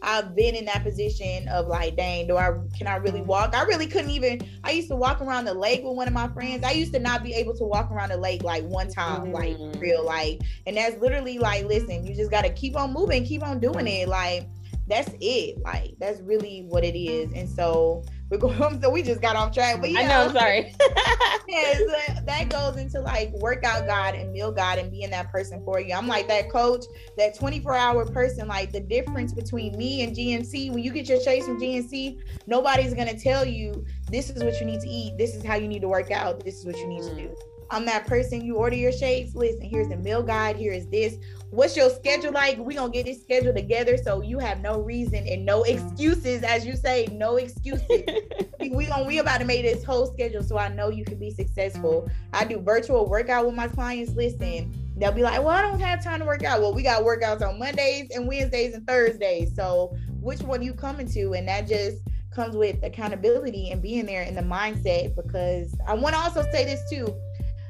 I've 0.03 0.37
been 0.37 0.55
in 0.55 0.67
that 0.67 0.85
position 0.85 1.49
of 1.49 1.67
like, 1.67 1.97
dang, 1.97 2.29
do 2.29 2.37
I 2.37 2.53
can 2.77 2.87
I 2.87 2.97
really 2.97 3.23
walk? 3.23 3.55
I 3.55 3.63
really 3.63 3.87
couldn't 3.87 4.11
even. 4.11 4.41
I 4.63 4.71
used 4.71 4.89
to 4.89 4.97
walk 4.97 5.21
around 5.21 5.47
the 5.47 5.55
lake 5.55 5.83
with 5.83 5.97
one 5.97 6.07
of 6.07 6.15
my 6.15 6.29
friends. 6.29 6.65
I 6.65 6.73
used 6.73 6.93
to 6.93 6.99
not 6.99 7.23
be 7.23 7.35
able 7.35 7.55
to 7.57 7.65
walk 7.65 7.91
around 7.91 8.11
the 8.11 8.17
lake 8.17 8.45
like 8.45 8.65
one 8.65 8.89
time, 8.89 9.33
mm-hmm. 9.33 9.33
like 9.33 9.83
real 9.83 10.05
like. 10.05 10.43
And 10.67 10.77
that's 10.77 11.01
literally 11.01 11.39
like, 11.39 11.65
listen, 11.65 12.07
you 12.07 12.15
just 12.15 12.31
gotta 12.31 12.51
keep 12.51 12.77
on 12.77 12.93
moving, 12.93 13.25
keep 13.25 13.43
on 13.43 13.59
doing 13.59 13.87
it. 13.87 14.09
Like 14.09 14.49
that's 14.89 15.11
it. 15.21 15.61
Like 15.63 15.95
that's 15.99 16.21
really 16.21 16.65
what 16.69 16.85
it 16.85 16.99
is. 16.99 17.33
And 17.33 17.49
so 17.49 18.05
we're 18.31 18.39
going. 18.39 18.57
So 18.83 18.91
we 18.91 19.03
just 19.03 19.21
got 19.21 19.37
off 19.37 19.55
track. 19.55 19.81
But 19.81 19.91
yeah, 19.91 20.01
I 20.01 20.07
know. 20.07 20.33
Sorry. 20.33 20.75
yeah, 21.49 21.75
so 21.75 22.23
that 22.25 22.49
goes 22.49 22.77
into 22.77 23.01
like 23.01 23.33
workout 23.35 23.87
God 23.87 24.15
and 24.15 24.33
meal 24.33 24.53
God 24.53 24.79
and 24.79 24.91
being 24.91 25.11
that 25.11 25.31
person 25.31 25.63
for 25.65 25.81
you. 25.81 25.95
I'm 25.95 26.07
like 26.07 26.29
that 26.29 26.51
coach, 26.51 26.85
that 27.17 27.37
24 27.37 27.75
hour 27.75 28.07
person. 28.07 28.49
Like 28.49 28.73
the 28.73 28.81
difference 28.81 29.33
between 29.33 29.77
me 29.77 30.03
and 30.03 30.15
GNC. 30.15 30.73
When 30.73 30.83
you 30.83 30.93
get 30.93 31.09
your 31.09 31.21
chase 31.21 31.47
from 31.47 31.61
GNC, 31.61 32.21
nobody's 32.47 32.95
gonna 32.95 33.19
tell 33.19 33.45
you 33.45 33.85
this 34.11 34.31
is 34.31 34.43
what 34.43 34.61
you 34.61 34.67
need 34.67 34.81
to 34.81 34.89
eat. 34.89 35.17
This 35.17 35.35
is 35.35 35.45
how 35.45 35.55
you 35.55 35.69
need 35.69 35.83
to 35.83 35.89
work 35.89 36.11
out. 36.11 36.45
This 36.45 36.59
is 36.59 36.67
what 36.67 36.77
you 36.77 36.87
need 36.87 37.03
mm. 37.03 37.11
to 37.11 37.15
do. 37.29 37.37
I'm 37.71 37.85
that 37.87 38.07
person. 38.07 38.45
You 38.45 38.57
order 38.57 38.77
your 38.77 38.93
shakes. 38.93 39.35
Listen, 39.35 39.63
here's 39.63 39.89
the 39.89 39.97
meal 39.97 40.23
guide. 40.23 40.57
Here 40.57 40.73
is 40.73 40.87
this. 40.89 41.17
What's 41.51 41.77
your 41.77 41.91
schedule 41.91 42.33
like? 42.33 42.59
we 42.59 42.75
gonna 42.75 42.93
get 42.93 43.07
this 43.07 43.23
schedule 43.23 43.55
together 43.55 43.97
so 43.97 44.21
you 44.21 44.39
have 44.39 44.61
no 44.61 44.81
reason 44.81 45.27
and 45.27 45.45
no 45.45 45.63
excuses, 45.63 46.43
as 46.43 46.67
you 46.67 46.77
say, 46.77 47.09
no 47.13 47.37
excuses. 47.37 47.87
we 48.61 48.87
gonna 48.87 49.05
we 49.05 49.19
about 49.19 49.39
to 49.39 49.45
make 49.45 49.63
this 49.63 49.85
whole 49.85 50.07
schedule 50.13 50.43
so 50.43 50.59
I 50.59 50.69
know 50.69 50.89
you 50.89 51.05
can 51.05 51.19
be 51.19 51.31
successful. 51.31 52.09
I 52.33 52.45
do 52.45 52.61
virtual 52.61 53.09
workout 53.09 53.47
with 53.47 53.55
my 53.55 53.69
clients. 53.69 54.13
Listen, 54.13 54.73
they'll 54.97 55.13
be 55.13 55.23
like, 55.23 55.39
Well, 55.41 55.51
I 55.51 55.63
don't 55.63 55.81
have 55.81 56.03
time 56.03 56.21
to 56.21 56.27
work 56.27 56.43
out. 56.45 56.61
Well, 56.61 56.75
we 56.75 56.83
got 56.83 57.03
workouts 57.03 57.47
on 57.47 57.59
Mondays 57.59 58.11
and 58.15 58.27
Wednesdays 58.27 58.75
and 58.75 58.87
Thursdays. 58.87 59.55
So 59.55 59.97
which 60.21 60.41
one 60.41 60.63
you 60.63 60.75
coming 60.75 61.09
to? 61.13 61.35
And 61.35 61.49
that 61.49 61.69
just 61.69 61.99
comes 62.37 62.55
with 62.55 62.77
accountability 62.83 63.71
and 63.71 63.81
being 63.81 64.05
there 64.05 64.23
in 64.23 64.35
the 64.35 64.43
mindset 64.43 65.17
because 65.17 65.75
I 65.87 65.95
want 65.95 66.15
to 66.15 66.21
also 66.21 66.43
say 66.53 66.65
this 66.65 66.83
too 66.91 67.17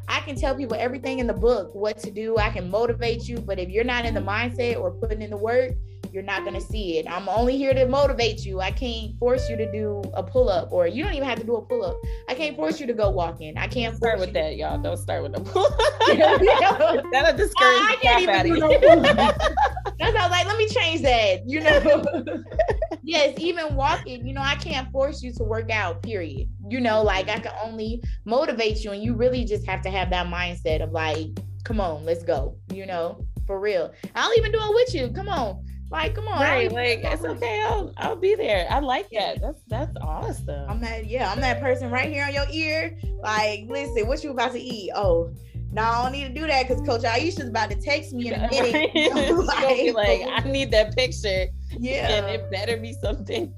I 0.08 0.20
can 0.20 0.36
tell 0.36 0.54
people 0.54 0.76
everything 0.78 1.18
in 1.18 1.26
the 1.26 1.34
book, 1.34 1.74
what 1.74 1.98
to 1.98 2.10
do. 2.10 2.36
I 2.38 2.50
can 2.50 2.70
motivate 2.70 3.28
you, 3.28 3.38
but 3.38 3.58
if 3.58 3.68
you're 3.68 3.84
not 3.84 4.04
in 4.04 4.14
the 4.14 4.20
mindset 4.20 4.78
or 4.78 4.92
putting 4.92 5.22
in 5.22 5.30
the 5.30 5.36
work, 5.36 5.72
you're 6.12 6.22
not 6.22 6.42
going 6.42 6.54
to 6.54 6.60
see 6.60 6.98
it. 6.98 7.06
I'm 7.10 7.28
only 7.28 7.58
here 7.58 7.74
to 7.74 7.86
motivate 7.86 8.44
you. 8.44 8.60
I 8.60 8.70
can't 8.70 9.18
force 9.18 9.48
you 9.50 9.56
to 9.56 9.70
do 9.70 10.02
a 10.14 10.22
pull 10.22 10.48
up, 10.48 10.72
or 10.72 10.86
you 10.86 11.04
don't 11.04 11.12
even 11.12 11.28
have 11.28 11.38
to 11.40 11.44
do 11.44 11.56
a 11.56 11.62
pull 11.62 11.84
up. 11.84 11.96
I 12.28 12.34
can't 12.34 12.56
force 12.56 12.80
you 12.80 12.86
to 12.86 12.94
go 12.94 13.10
walking. 13.10 13.58
I 13.58 13.66
can't 13.66 13.96
start 13.96 14.18
with 14.18 14.32
that, 14.32 14.56
y'all. 14.56 14.80
Don't 14.80 14.96
start 14.96 15.22
with 15.22 15.34
the 15.34 15.40
pull 15.40 15.66
up. 15.66 15.76
That'll 17.12 17.36
discourage 17.36 17.54
I, 17.58 17.96
I 17.98 18.02
can't 18.02 18.22
even 18.22 18.54
do 18.54 18.60
no 18.60 18.78
pull 18.78 19.20
up. 19.20 19.38
That's 19.98 20.16
how 20.16 20.30
like, 20.30 20.46
let 20.46 20.56
me 20.56 20.68
change 20.68 21.02
that. 21.02 21.46
You 21.46 21.60
know, 21.60 21.80
yes, 23.06 23.34
even 23.38 23.74
walking. 23.74 24.26
You 24.26 24.34
know, 24.34 24.42
I 24.42 24.56
can't 24.56 24.90
force 24.92 25.22
you 25.22 25.32
to 25.34 25.44
work 25.44 25.70
out. 25.70 26.02
Period 26.02 26.48
you 26.68 26.80
know 26.80 27.02
like 27.02 27.28
i 27.28 27.38
can 27.38 27.52
only 27.62 28.02
motivate 28.24 28.82
you 28.84 28.92
and 28.92 29.02
you 29.02 29.14
really 29.14 29.44
just 29.44 29.66
have 29.66 29.80
to 29.82 29.90
have 29.90 30.10
that 30.10 30.26
mindset 30.26 30.82
of 30.82 30.90
like 30.92 31.28
come 31.64 31.80
on 31.80 32.04
let's 32.04 32.22
go 32.22 32.56
you 32.72 32.86
know 32.86 33.24
for 33.46 33.60
real 33.60 33.92
i'll 34.14 34.36
even 34.36 34.50
do 34.50 34.58
it 34.60 34.74
with 34.74 34.94
you 34.94 35.08
come 35.10 35.28
on 35.28 35.64
like 35.90 36.14
come 36.14 36.26
on 36.26 36.40
right 36.40 36.72
like 36.72 37.00
it's 37.04 37.24
okay 37.24 37.62
i'll 37.62 37.92
i'll 37.98 38.16
be 38.16 38.34
there 38.34 38.66
i 38.70 38.80
like 38.80 39.08
that 39.10 39.40
that's 39.40 39.62
that's 39.68 39.96
awesome 40.00 40.68
i'm 40.68 40.80
that 40.80 41.06
yeah 41.06 41.30
i'm 41.30 41.40
that 41.40 41.60
person 41.60 41.90
right 41.90 42.12
here 42.12 42.24
on 42.24 42.34
your 42.34 42.46
ear 42.50 42.98
like 43.22 43.64
listen 43.68 44.06
what 44.06 44.22
you 44.24 44.30
about 44.30 44.52
to 44.52 44.60
eat 44.60 44.90
oh 44.96 45.32
no, 45.72 45.82
I 45.82 46.04
don't 46.04 46.12
need 46.12 46.28
to 46.28 46.40
do 46.40 46.46
that 46.46 46.66
because 46.66 46.80
Coach 46.86 47.02
Aisha's 47.02 47.48
about 47.48 47.70
to 47.70 47.76
text 47.76 48.14
me 48.14 48.28
in 48.28 48.40
a 48.40 48.48
minute. 48.50 48.94
like, 49.44 49.94
like, 49.94 50.22
I 50.26 50.48
need 50.48 50.70
that 50.70 50.96
picture. 50.96 51.48
Yeah. 51.70 52.08
And 52.10 52.26
it 52.26 52.50
better 52.50 52.76
be 52.76 52.92
something 52.92 53.56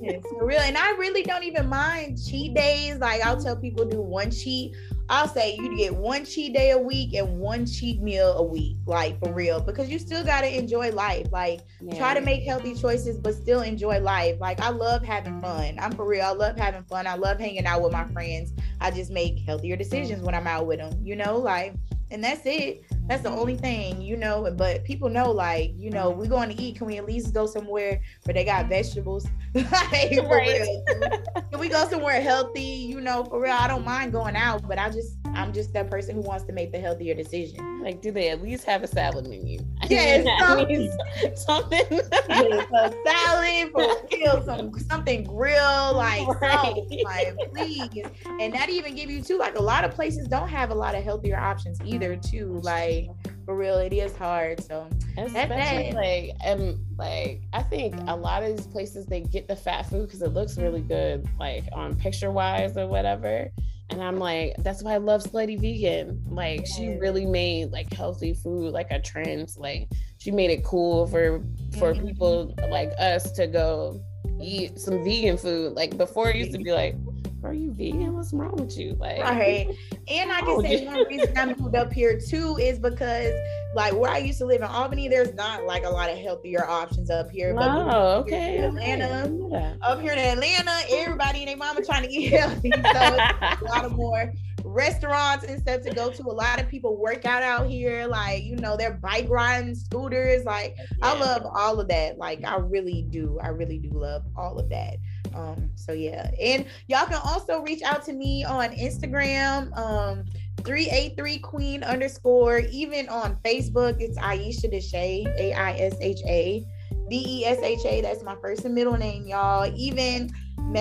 yes, 0.00 0.22
for 0.30 0.46
real. 0.46 0.60
And 0.60 0.76
I 0.76 0.90
really 0.92 1.22
don't 1.22 1.44
even 1.44 1.68
mind 1.68 2.18
cheat 2.22 2.54
days. 2.54 2.96
Like 2.98 3.24
I'll 3.24 3.40
tell 3.40 3.56
people 3.56 3.84
do 3.84 4.00
one 4.00 4.30
cheat 4.30 4.74
I'll 5.10 5.28
say 5.28 5.54
you 5.56 5.76
get 5.76 5.94
one 5.94 6.24
cheat 6.24 6.54
day 6.54 6.70
a 6.70 6.78
week 6.78 7.12
and 7.12 7.38
one 7.38 7.66
cheat 7.66 8.00
meal 8.00 8.32
a 8.38 8.42
week, 8.42 8.76
like 8.86 9.18
for 9.18 9.32
real, 9.32 9.60
because 9.60 9.90
you 9.90 9.98
still 9.98 10.24
got 10.24 10.40
to 10.40 10.58
enjoy 10.58 10.92
life. 10.92 11.26
Like, 11.30 11.60
yeah. 11.82 11.98
try 11.98 12.14
to 12.14 12.22
make 12.22 12.44
healthy 12.44 12.74
choices, 12.74 13.18
but 13.18 13.34
still 13.34 13.60
enjoy 13.60 14.00
life. 14.00 14.40
Like, 14.40 14.60
I 14.60 14.70
love 14.70 15.04
having 15.04 15.42
fun. 15.42 15.76
I'm 15.78 15.92
for 15.92 16.06
real. 16.06 16.24
I 16.24 16.30
love 16.30 16.56
having 16.56 16.84
fun. 16.84 17.06
I 17.06 17.16
love 17.16 17.38
hanging 17.38 17.66
out 17.66 17.82
with 17.82 17.92
my 17.92 18.06
friends. 18.06 18.52
I 18.80 18.90
just 18.90 19.10
make 19.10 19.40
healthier 19.40 19.76
decisions 19.76 20.22
when 20.22 20.34
I'm 20.34 20.46
out 20.46 20.66
with 20.66 20.78
them, 20.78 20.98
you 21.04 21.16
know, 21.16 21.36
like, 21.36 21.74
and 22.10 22.24
that's 22.24 22.42
it 22.44 22.84
that's 23.06 23.22
the 23.22 23.30
only 23.30 23.56
thing, 23.56 24.00
you 24.00 24.16
know. 24.16 24.50
But 24.56 24.84
people 24.84 25.08
know, 25.08 25.30
like, 25.30 25.72
you 25.76 25.90
know, 25.90 26.10
we 26.10 26.26
going 26.26 26.54
to 26.54 26.62
eat. 26.62 26.76
Can 26.76 26.86
we 26.86 26.96
at 26.96 27.04
least 27.04 27.34
go 27.34 27.46
somewhere 27.46 28.00
where 28.24 28.34
they 28.34 28.44
got 28.44 28.68
vegetables? 28.68 29.26
like, 29.54 30.10
Can 30.10 31.60
we 31.60 31.68
go 31.68 31.86
somewhere 31.88 32.20
healthy? 32.22 32.62
You 32.62 33.00
know, 33.00 33.24
for 33.24 33.40
real. 33.40 33.52
I 33.52 33.68
don't 33.68 33.84
mind 33.84 34.12
going 34.12 34.36
out, 34.36 34.66
but 34.66 34.78
I 34.78 34.88
just, 34.90 35.18
I'm 35.34 35.52
just 35.52 35.72
that 35.74 35.90
person 35.90 36.14
who 36.14 36.22
wants 36.22 36.44
to 36.44 36.52
make 36.52 36.72
the 36.72 36.78
healthier 36.78 37.14
decision. 37.14 37.82
Like, 37.82 38.00
do 38.00 38.10
they 38.10 38.30
at 38.30 38.42
least 38.42 38.64
have 38.64 38.82
a 38.82 38.86
salad 38.86 39.26
menu? 39.26 39.58
Yes, 39.90 40.24
something. 40.40 40.90
something. 41.36 42.00
yes, 42.30 42.66
a 42.72 42.94
salad 43.06 43.70
for 43.70 44.08
real, 44.10 44.42
some 44.42 44.72
something 44.78 45.24
grill, 45.24 45.94
like, 45.94 46.26
right. 46.40 46.74
like 47.04 47.36
please. 47.52 48.06
And 48.40 48.52
that 48.54 48.70
even 48.70 48.94
give 48.94 49.10
you 49.10 49.20
too. 49.20 49.36
Like, 49.36 49.58
a 49.58 49.62
lot 49.62 49.84
of 49.84 49.90
places 49.90 50.26
don't 50.26 50.48
have 50.48 50.70
a 50.70 50.74
lot 50.74 50.94
of 50.94 51.04
healthier 51.04 51.38
options 51.38 51.78
either, 51.84 52.16
too. 52.16 52.60
Like 52.62 52.93
like 52.94 53.10
for 53.44 53.56
real 53.56 53.76
it 53.76 53.92
is 53.92 54.16
hard 54.16 54.62
so. 54.62 54.88
Especially 55.16 55.92
like 55.92 56.30
and 56.44 56.78
like 56.98 57.42
i 57.52 57.62
think 57.62 57.94
a 58.08 58.16
lot 58.16 58.42
of 58.42 58.56
these 58.56 58.66
places 58.66 59.06
they 59.06 59.20
get 59.20 59.46
the 59.46 59.54
fat 59.54 59.88
food 59.88 60.06
because 60.06 60.22
it 60.22 60.32
looks 60.32 60.58
really 60.58 60.80
good 60.80 61.28
like 61.38 61.64
on 61.72 61.94
picture 61.94 62.30
wise 62.30 62.76
or 62.76 62.86
whatever. 62.86 63.48
And 63.90 64.02
i'm 64.02 64.18
like 64.18 64.54
that's 64.58 64.82
why 64.82 64.94
i 64.94 64.96
love 64.96 65.22
slutty 65.22 65.60
vegan. 65.60 66.22
Like 66.28 66.66
she 66.66 66.96
really 67.00 67.26
made 67.26 67.70
like 67.70 67.92
healthy 67.92 68.34
food 68.34 68.72
like 68.72 68.90
a 68.90 69.00
trend. 69.00 69.54
Like 69.56 69.88
she 70.18 70.30
made 70.30 70.50
it 70.50 70.64
cool 70.64 71.06
for 71.06 71.40
for 71.78 71.92
mm-hmm. 71.92 72.06
people 72.06 72.54
like 72.70 72.92
us 72.98 73.30
to 73.32 73.46
go 73.46 74.00
eat 74.40 74.78
some 74.80 75.04
vegan 75.04 75.36
food 75.36 75.74
like 75.74 75.96
before 75.96 76.28
it 76.28 76.36
used 76.36 76.52
to 76.52 76.58
be 76.58 76.72
like 76.72 76.96
are 77.44 77.52
you 77.52 77.72
vegan? 77.72 78.14
What's 78.14 78.32
wrong 78.32 78.56
with 78.56 78.76
you? 78.78 78.96
Like, 78.98 79.22
right. 79.22 79.68
And 80.08 80.32
I 80.32 80.40
can 80.40 80.48
oh, 80.50 80.62
say 80.62 80.86
one 80.86 81.06
reason 81.06 81.36
I 81.36 81.46
moved 81.58 81.74
up 81.74 81.92
here 81.92 82.18
too 82.18 82.56
is 82.58 82.78
because, 82.78 83.34
like, 83.74 83.94
where 83.94 84.10
I 84.10 84.18
used 84.18 84.38
to 84.38 84.46
live 84.46 84.62
in 84.62 84.66
Albany, 84.66 85.08
there's 85.08 85.34
not 85.34 85.64
like 85.64 85.84
a 85.84 85.90
lot 85.90 86.10
of 86.10 86.18
healthier 86.18 86.66
options 86.66 87.10
up 87.10 87.30
here. 87.30 87.54
But 87.54 87.68
oh, 87.68 88.20
okay. 88.20 88.58
Atlanta, 88.58 89.28
okay. 89.28 89.74
up 89.82 90.00
here 90.00 90.12
in 90.12 90.18
Atlanta, 90.18 90.72
everybody 90.90 91.40
and 91.40 91.48
their 91.48 91.56
mama 91.56 91.84
trying 91.84 92.04
to 92.04 92.10
eat 92.10 92.30
healthy. 92.30 92.72
So 92.72 92.90
a 92.90 93.58
lot 93.68 93.84
of 93.84 93.92
more 93.92 94.32
restaurants 94.64 95.44
and 95.44 95.60
stuff 95.60 95.82
to 95.82 95.90
go 95.90 96.10
to. 96.10 96.22
A 96.22 96.32
lot 96.32 96.60
of 96.60 96.68
people 96.68 96.96
work 96.96 97.26
out 97.26 97.42
out 97.42 97.68
here, 97.68 98.06
like 98.06 98.44
you 98.44 98.56
know, 98.56 98.76
they're 98.76 98.94
bike 98.94 99.28
riding, 99.28 99.74
scooters. 99.74 100.44
Like 100.44 100.76
yeah. 100.78 100.84
I 101.02 101.18
love 101.18 101.42
all 101.44 101.78
of 101.78 101.88
that. 101.88 102.18
Like 102.18 102.44
I 102.44 102.56
really 102.56 103.02
do. 103.02 103.38
I 103.42 103.48
really 103.48 103.78
do 103.78 103.90
love 103.90 104.24
all 104.36 104.58
of 104.58 104.68
that 104.70 104.96
Um, 105.34 105.70
so 105.74 105.92
yeah, 105.92 106.30
and 106.40 106.66
y'all 106.86 107.06
can 107.06 107.20
also 107.24 107.62
reach 107.62 107.82
out 107.82 108.04
to 108.04 108.12
me 108.12 108.44
on 108.44 108.70
Instagram. 108.70 109.76
Um, 109.76 110.24
383 110.64 111.38
queen 111.40 111.84
underscore 111.84 112.60
even 112.70 113.06
on 113.10 113.36
facebook 113.44 114.00
it's 114.00 114.16
aisha 114.18 114.72
desha 114.72 115.26
a-i-s-h-a 115.38 116.64
d-e-s-h-a 117.10 118.00
that's 118.00 118.22
my 118.22 118.34
first 118.40 118.64
and 118.64 118.74
middle 118.74 118.96
name 118.96 119.26
y'all 119.26 119.70
even 119.76 120.30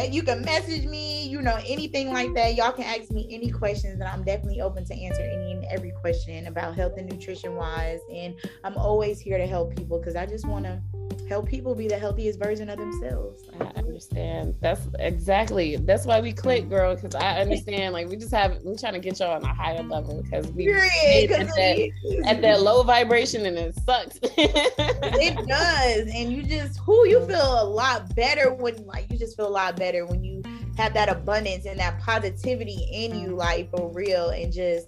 you 0.09 0.23
can 0.23 0.41
message 0.41 0.85
me 0.85 1.27
you 1.27 1.41
know 1.41 1.59
anything 1.67 2.11
like 2.11 2.33
that 2.33 2.55
y'all 2.55 2.71
can 2.71 2.85
ask 2.85 3.11
me 3.11 3.27
any 3.29 3.51
questions 3.51 3.99
and 3.99 4.03
i'm 4.03 4.23
definitely 4.23 4.61
open 4.61 4.85
to 4.85 4.93
answer 4.95 5.21
any 5.21 5.51
and 5.51 5.65
every 5.65 5.91
question 5.91 6.47
about 6.47 6.75
health 6.75 6.93
and 6.97 7.11
nutrition 7.11 7.55
wise 7.55 7.99
and 8.11 8.33
i'm 8.63 8.77
always 8.77 9.19
here 9.19 9.37
to 9.37 9.45
help 9.45 9.75
people 9.75 9.99
because 9.99 10.15
i 10.15 10.25
just 10.25 10.47
want 10.47 10.65
to 10.65 10.81
help 11.28 11.47
people 11.47 11.76
be 11.76 11.88
the 11.88 11.97
healthiest 11.97 12.39
version 12.39 12.69
of 12.69 12.78
themselves. 12.78 13.43
I 13.60 13.65
understand. 13.78 14.56
That's 14.62 14.88
exactly. 14.99 15.78
That's 15.78 16.06
why 16.06 16.21
we 16.21 16.34
click, 16.34 16.69
girl. 16.69 16.95
Because 16.95 17.15
I 17.15 17.39
understand. 17.41 17.93
Like 17.93 18.10
we 18.10 18.15
just 18.15 18.34
have. 18.34 18.60
We're 18.63 18.78
trying 18.78 18.93
to 18.93 18.99
get 18.99 19.19
y'all 19.19 19.36
on 19.36 19.43
a 19.43 19.54
higher 19.54 19.84
level 19.84 20.21
because 20.23 20.47
we 20.52 20.71
at 20.71 21.30
that, 21.30 21.91
at 22.26 22.41
that 22.41 22.62
low 22.62 22.84
vibration 22.84 23.45
and 23.45 23.58
it 23.58 23.76
sucks. 23.86 24.19
it 24.23 25.47
does, 25.47 26.13
and 26.13 26.32
you 26.32 26.43
just 26.43 26.80
who 26.80 27.08
you 27.08 27.19
mm. 27.19 27.28
feel 27.28 27.63
a 27.63 27.65
lot 27.65 28.15
better 28.15 28.54
when 28.54 28.86
like 28.86 29.12
you 29.12 29.17
just 29.17 29.38
feel 29.38 29.47
a 29.47 29.49
lot 29.49 29.76
better 29.76 30.06
when 30.06 30.23
you 30.23 30.41
have 30.78 30.93
that 30.93 31.10
abundance 31.10 31.65
and 31.65 31.80
that 31.80 31.99
positivity 31.99 32.88
in 32.91 33.19
you, 33.19 33.36
like 33.36 33.69
for 33.69 33.91
real, 33.91 34.30
and 34.30 34.52
just 34.52 34.88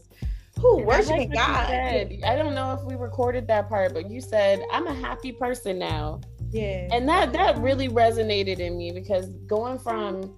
who 0.61 0.83
worshiping 0.83 1.31
God. 1.31 1.67
Said, 1.67 2.19
I 2.25 2.35
don't 2.35 2.55
know 2.55 2.73
if 2.73 2.83
we 2.83 2.95
recorded 2.95 3.47
that 3.47 3.69
part, 3.69 3.93
but 3.93 4.09
you 4.09 4.21
said, 4.21 4.61
I'm 4.71 4.87
a 4.87 4.93
happy 4.93 5.31
person 5.31 5.79
now. 5.79 6.21
Yeah. 6.51 6.87
And 6.91 7.07
that 7.09 7.33
that 7.33 7.57
really 7.57 7.89
resonated 7.89 8.59
in 8.59 8.77
me 8.77 8.91
because 8.91 9.27
going 9.47 9.77
from 9.79 10.33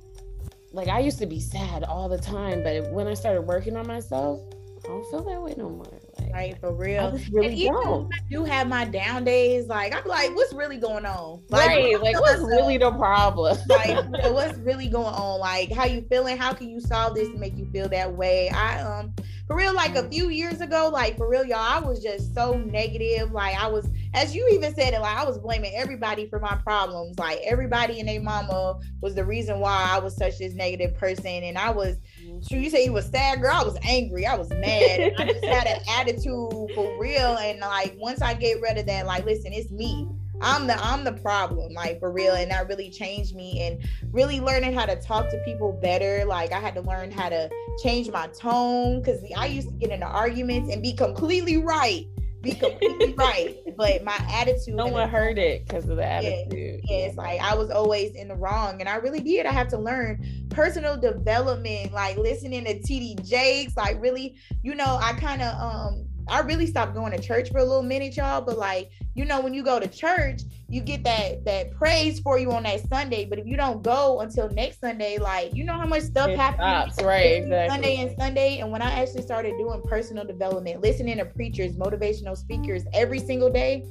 like 0.72 0.88
I 0.88 1.00
used 1.00 1.20
to 1.20 1.26
be 1.26 1.40
sad 1.40 1.84
all 1.84 2.10
the 2.10 2.18
time, 2.18 2.64
but 2.64 2.92
when 2.92 3.08
I 3.08 3.14
started 3.14 3.42
working 3.42 3.78
on 3.78 3.88
myself, 3.88 4.40
I 4.84 4.88
don't 4.88 5.10
feel 5.10 5.24
that 5.24 5.42
way 5.42 5.54
no 5.58 5.70
more. 5.70 5.86
Like, 6.20 6.34
right, 6.34 6.60
for 6.60 6.74
real. 6.74 7.16
I 7.16 7.28
really 7.32 7.66
don't. 7.66 8.12
I 8.14 8.20
do 8.30 8.44
have 8.44 8.68
my 8.68 8.86
down 8.86 9.24
days. 9.24 9.68
Like 9.68 9.96
I'm 9.96 10.06
like, 10.06 10.36
what's 10.36 10.54
really 10.54 10.78
going 10.78 11.06
on? 11.06 11.42
Like, 11.50 11.68
right, 11.68 12.02
like 12.02 12.20
what's 12.20 12.42
myself, 12.42 12.50
really 12.50 12.78
the 12.78 12.92
problem? 12.92 13.58
like, 13.70 14.06
what's 14.34 14.58
really 14.60 14.88
going 14.88 15.14
on? 15.14 15.40
Like, 15.40 15.72
how 15.72 15.86
you 15.86 16.02
feeling? 16.10 16.38
How 16.38 16.54
can 16.54 16.70
you 16.70 16.80
solve 16.80 17.16
this 17.16 17.30
to 17.30 17.38
make 17.38 17.58
you 17.58 17.70
feel 17.72 17.90
that 17.90 18.14
way? 18.14 18.50
I 18.50 18.82
um 18.82 19.14
for 19.48 19.56
real, 19.56 19.74
like 19.74 19.96
a 19.96 20.08
few 20.10 20.30
years 20.30 20.60
ago, 20.60 20.90
like 20.92 21.16
for 21.16 21.30
real, 21.30 21.46
y'all, 21.46 21.58
I 21.58 21.80
was 21.80 22.04
just 22.04 22.36
so 22.36 22.58
negative. 22.58 23.32
Like 23.32 23.56
I 23.56 23.68
was, 23.68 23.88
as 24.14 24.36
you 24.36 24.48
even 24.52 24.76
said 24.76 24.94
it, 24.94 25.00
like 25.00 25.16
I 25.16 25.24
was 25.24 25.38
blaming 25.38 25.72
everybody 25.74 26.28
for 26.28 26.38
my 26.40 26.56
problems. 26.64 27.18
Like 27.18 27.40
everybody 27.46 28.02
and 28.02 28.10
their 28.10 28.22
mama 28.22 28.78
was 29.00 29.16
the 29.16 29.24
reason 29.24 29.60
why 29.60 29.88
I 29.90 30.00
was 30.00 30.18
such 30.18 30.40
this 30.40 30.54
negative 30.54 30.96
person. 30.96 31.44
And 31.44 31.58
I 31.58 31.70
was, 31.70 31.96
mm-hmm. 32.22 32.42
sure 32.42 32.60
you 32.60 32.70
say 32.70 32.84
you 32.84 32.92
was 32.92 33.06
sad, 33.06 33.42
girl. 33.42 33.54
I 33.54 33.64
was 33.64 33.78
angry. 33.84 34.26
I 34.26 34.36
was 34.36 34.50
mad. 34.50 35.14
I 35.18 35.26
just 35.26 35.46
had 35.46 35.66
an 35.66 35.82
attitude 35.90 36.72
for 36.76 36.98
real. 37.00 37.38
And 37.38 37.62
like 37.62 37.96
once 37.98 38.22
I 38.22 38.34
get 38.34 38.60
rid 38.60 38.78
of 38.78 38.86
that, 38.88 39.06
like 39.06 39.24
listen, 39.24 39.54
it's 39.54 39.72
me. 39.72 40.10
I'm 40.42 40.68
the 40.68 40.76
I'm 40.84 41.04
the 41.04 41.14
problem, 41.14 41.74
like 41.74 42.00
for 42.00 42.12
real. 42.12 42.34
And 42.34 42.52
that 42.52 42.68
really 42.68 42.90
changed 42.90 43.36
me 43.36 43.62
and 43.62 43.88
really 44.12 44.40
learning 44.40 44.74
how 44.74 44.86
to 44.86 44.96
talk 44.96 45.30
to 45.30 45.38
people 45.46 45.74
better. 45.74 46.26
Like 46.26 46.52
I 46.52 46.60
had 46.60 46.76
to 46.76 46.82
learn 46.82 47.12
how 47.12 47.30
to 47.30 47.50
change 47.84 48.10
my 48.10 48.28
tone 48.28 49.02
because 49.02 49.24
I 49.36 49.48
used 49.48 49.70
to 49.70 49.74
get 49.76 49.92
into 49.92 50.06
arguments 50.06 50.72
and 50.72 50.82
be 50.82 50.94
completely 50.94 51.58
right. 51.58 52.08
Be 52.42 52.52
completely 52.52 53.14
right. 53.18 53.58
But 53.76 54.04
my 54.04 54.18
attitude 54.32 54.76
No 54.76 54.88
one 54.88 55.10
heard 55.10 55.40
it 55.40 55.66
because 55.66 55.90
of 55.90 55.98
the 55.98 56.06
attitude. 56.06 56.82
Yeah, 56.84 56.98
yeah, 56.98 57.06
it's 57.08 57.18
like 57.18 57.42
I 57.42 57.56
was 57.56 57.72
always 57.72 58.16
in 58.16 58.28
the 58.28 58.36
wrong. 58.36 58.80
And 58.80 58.88
I 58.88 58.96
really 58.98 59.22
did. 59.22 59.46
I 59.46 59.52
have 59.52 59.68
to 59.70 59.78
learn 59.78 60.24
personal 60.50 60.98
development, 60.98 61.94
like 61.94 62.18
listening 62.18 62.66
to 62.66 62.80
TD 62.80 63.28
Jakes, 63.28 63.76
like 63.76 64.00
really, 64.02 64.36
you 64.62 64.76
know, 64.76 65.00
I 65.02 65.14
kind 65.14 65.42
of 65.42 65.60
um 65.60 66.07
I 66.30 66.42
really 66.42 66.68
stopped 66.68 66.94
going 66.94 67.12
to 67.12 67.22
church 67.22 67.52
for 67.52 67.60
a 67.60 67.64
little 67.64 67.84
minute, 67.84 68.18
y'all. 68.18 68.42
But 68.42 68.58
like, 68.58 68.92
you 69.16 69.26
know, 69.26 69.40
when 69.42 69.54
you 69.54 69.64
go 69.64 69.80
to 69.80 69.88
church, 69.88 70.42
you 70.70 70.82
get 70.82 71.04
that 71.04 71.46
that 71.46 71.72
praise 71.72 72.20
for 72.20 72.38
you 72.38 72.52
on 72.52 72.64
that 72.64 72.88
Sunday. 72.88 73.26
But 73.26 73.40
if 73.40 73.46
you 73.46 73.58
don't 73.58 73.82
go 73.82 74.20
until 74.22 74.50
next 74.50 74.80
Sunday, 74.80 75.18
like 75.18 75.54
you 75.54 75.64
know 75.64 75.74
how 75.74 75.86
much 75.86 76.04
stuff 76.04 76.30
it 76.30 76.38
happens 76.38 76.94
stops, 76.94 77.08
right? 77.08 77.44
Exactly. 77.44 77.70
Sunday 77.70 77.96
and 77.98 78.18
Sunday. 78.18 78.60
And 78.60 78.72
when 78.72 78.82
I 78.82 78.92
actually 79.02 79.22
started 79.24 79.58
doing 79.58 79.82
personal 79.84 80.26
development, 80.26 80.82
listening 80.82 81.18
to 81.18 81.26
preachers, 81.26 81.74
motivational 81.74 82.38
speakers 82.38 82.84
every 82.94 83.20
single 83.20 83.50
day, 83.50 83.86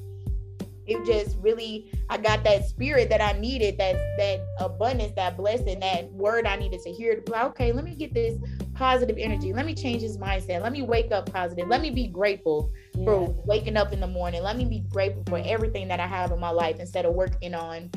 it 0.87 1.05
just 1.05 1.37
really 1.39 1.91
I 2.09 2.19
got 2.19 2.45
that 2.45 2.65
spirit 2.65 3.09
that 3.09 3.21
I 3.21 3.39
needed, 3.39 3.79
that 3.79 3.95
that 4.19 4.47
abundance, 4.61 5.13
that 5.17 5.37
blessing, 5.37 5.81
that 5.81 6.11
word 6.13 6.47
I 6.47 6.57
needed 6.57 6.81
to 6.83 6.93
hear. 6.93 7.21
To, 7.21 7.47
okay, 7.47 7.73
let 7.73 7.85
me 7.85 7.95
get 7.95 8.15
this 8.15 8.39
positive 8.77 9.17
energy. 9.19 9.53
Let 9.53 9.67
me 9.67 9.75
change 9.75 10.03
his 10.03 10.19
mindset. 10.19 10.63
Let 10.63 10.73
me 10.73 10.83
wake 10.83 11.11
up 11.11 11.33
positive. 11.33 11.67
Let 11.69 11.81
me 11.81 11.91
be 11.91 12.07
grateful 12.07 12.71
yeah. 12.95 13.05
for 13.05 13.35
waking 13.47 13.77
up 13.77 13.93
in 13.93 14.01
the 14.01 14.07
morning. 14.07 14.43
Let 14.43 14.57
me 14.57 14.65
be 14.65 14.81
grateful 14.91 15.25
for 15.27 15.41
everything 15.45 15.89
that 15.89 15.99
I 15.99 16.07
have 16.07 16.31
in 16.31 16.39
my 16.39 16.51
life 16.51 16.79
instead 16.79 17.07
of 17.07 17.15
working 17.15 17.55
on 17.55 17.91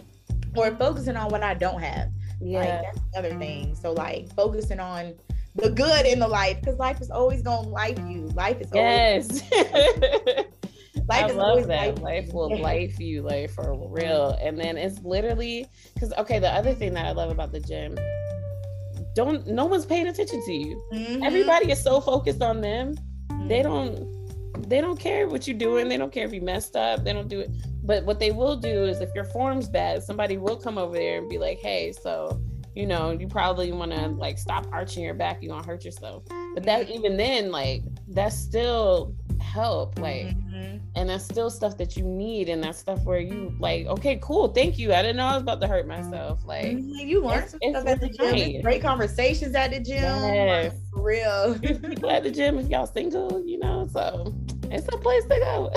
or 0.56 0.72
focusing 0.78 1.15
on 1.15 1.30
what 1.30 1.44
I 1.44 1.54
don't 1.54 1.82
have. 1.82 2.10
Yeah, 2.42 2.60
like, 2.60 2.68
that's 2.68 3.00
the 3.12 3.20
other 3.20 3.39
thing. 3.39 3.76
So 3.76 3.92
like 3.92 4.34
focusing 4.34 4.80
on 4.80 5.13
the 5.56 5.70
good 5.70 6.06
in 6.06 6.20
the 6.20 6.28
life 6.28 6.60
because 6.62 6.78
life 6.80 7.02
is 7.02 7.12
always 7.12 7.42
gonna 7.42 7.68
life 7.68 8.00
you. 8.08 8.28
Life 8.30 8.62
is 8.62 8.70
yes. 8.74 9.42
life 11.10 11.26
I 11.26 11.32
love 11.32 11.68
that. 11.68 11.96
Life, 11.96 12.02
life 12.02 12.34
will 12.34 12.58
life 12.62 13.00
you 13.00 13.22
like 13.24 13.50
for 13.52 13.74
real. 13.89 14.32
Mm-hmm. 14.34 14.48
And 14.48 14.60
then 14.60 14.78
it's 14.78 15.00
literally 15.04 15.68
because 15.94 16.13
okay, 16.13 16.39
the 16.39 16.50
other 16.50 16.74
thing 16.74 16.94
that 16.94 17.06
I 17.06 17.12
love 17.12 17.32
about 17.32 17.52
the 17.52 17.60
gym, 17.60 17.98
don't 19.19 19.47
no 19.47 19.65
one's 19.65 19.86
paying 19.86 20.08
attention 20.08 20.41
to 20.45 20.53
you. 20.53 20.84
Mm-hmm. 20.93 21.23
Everybody 21.23 21.71
is 21.71 21.82
so 21.82 22.01
focused 22.01 22.41
on 22.41 22.62
them. 22.62 22.95
Mm-hmm. 22.95 23.47
They 23.47 23.62
don't 23.62 24.69
they 24.69 24.82
don't 24.82 24.99
care 24.99 25.27
what 25.27 25.47
you're 25.47 25.58
doing. 25.58 25.88
They 25.89 25.97
don't 25.97 26.12
care 26.12 26.25
if 26.25 26.34
you 26.34 26.41
messed 26.41 26.75
up. 26.75 27.03
They 27.03 27.13
don't 27.13 27.27
do 27.27 27.39
it. 27.39 27.51
But 27.84 28.05
what 28.05 28.19
they 28.19 28.32
will 28.32 28.55
do 28.55 28.86
is 28.86 29.01
if 29.01 29.10
your 29.15 29.25
form's 29.25 29.67
bad, 29.67 30.03
somebody 30.03 30.38
will 30.38 30.58
come 30.58 30.77
over 30.77 30.95
there 30.95 31.17
and 31.17 31.29
be 31.29 31.38
like, 31.38 31.60
hey, 31.60 31.91
so 31.91 32.41
you 32.75 32.86
know, 32.86 33.12
you 33.12 33.27
probably 33.27 33.71
want 33.71 33.91
to 33.91 34.08
like 34.08 34.38
stop 34.38 34.67
arching 34.71 35.03
your 35.03 35.13
back. 35.13 35.41
You're 35.41 35.53
gonna 35.53 35.65
hurt 35.65 35.84
yourself. 35.84 36.23
But 36.53 36.63
that 36.63 36.89
even 36.89 37.17
then, 37.17 37.51
like 37.51 37.84
that's 38.08 38.38
still 38.38 39.15
help 39.50 39.98
like 39.98 40.28
mm-hmm. 40.28 40.78
and 40.96 41.10
that's 41.10 41.24
still 41.24 41.50
stuff 41.50 41.76
that 41.78 41.98
you 41.98 42.04
need 42.04 42.50
and 42.50 42.64
that's 42.64 42.78
stuff 42.78 43.04
where 43.04 43.20
you 43.20 43.54
like 43.60 43.88
okay 43.88 44.20
cool 44.22 44.48
thank 44.48 44.78
you 44.78 44.94
i 44.94 45.02
didn't 45.02 45.18
know 45.18 45.26
i 45.26 45.34
was 45.34 45.42
about 45.42 45.60
to 45.60 45.68
hurt 45.68 45.88
myself 45.88 46.40
like 46.46 46.66
mm-hmm. 46.66 47.08
you 47.08 47.24
learned 47.24 47.50
some 47.50 47.60
stuff 47.70 47.88
at 47.88 48.00
the 48.00 48.10
gym 48.10 48.62
great 48.62 48.82
conversations 48.82 49.56
at 49.56 49.72
the 49.72 49.80
gym 49.80 50.04
yes. 50.04 50.74
for 50.94 51.02
real 51.02 51.58
people 51.60 52.12
at 52.12 52.22
the 52.22 52.30
gym 52.32 52.60
if 52.60 52.68
y'all 52.70 52.86
single 52.86 53.44
you 53.46 53.58
know 53.58 53.88
so 53.92 54.34
it's 54.71 54.88
a 54.88 54.97
place 54.97 55.23
to 55.23 55.39
go. 55.39 55.71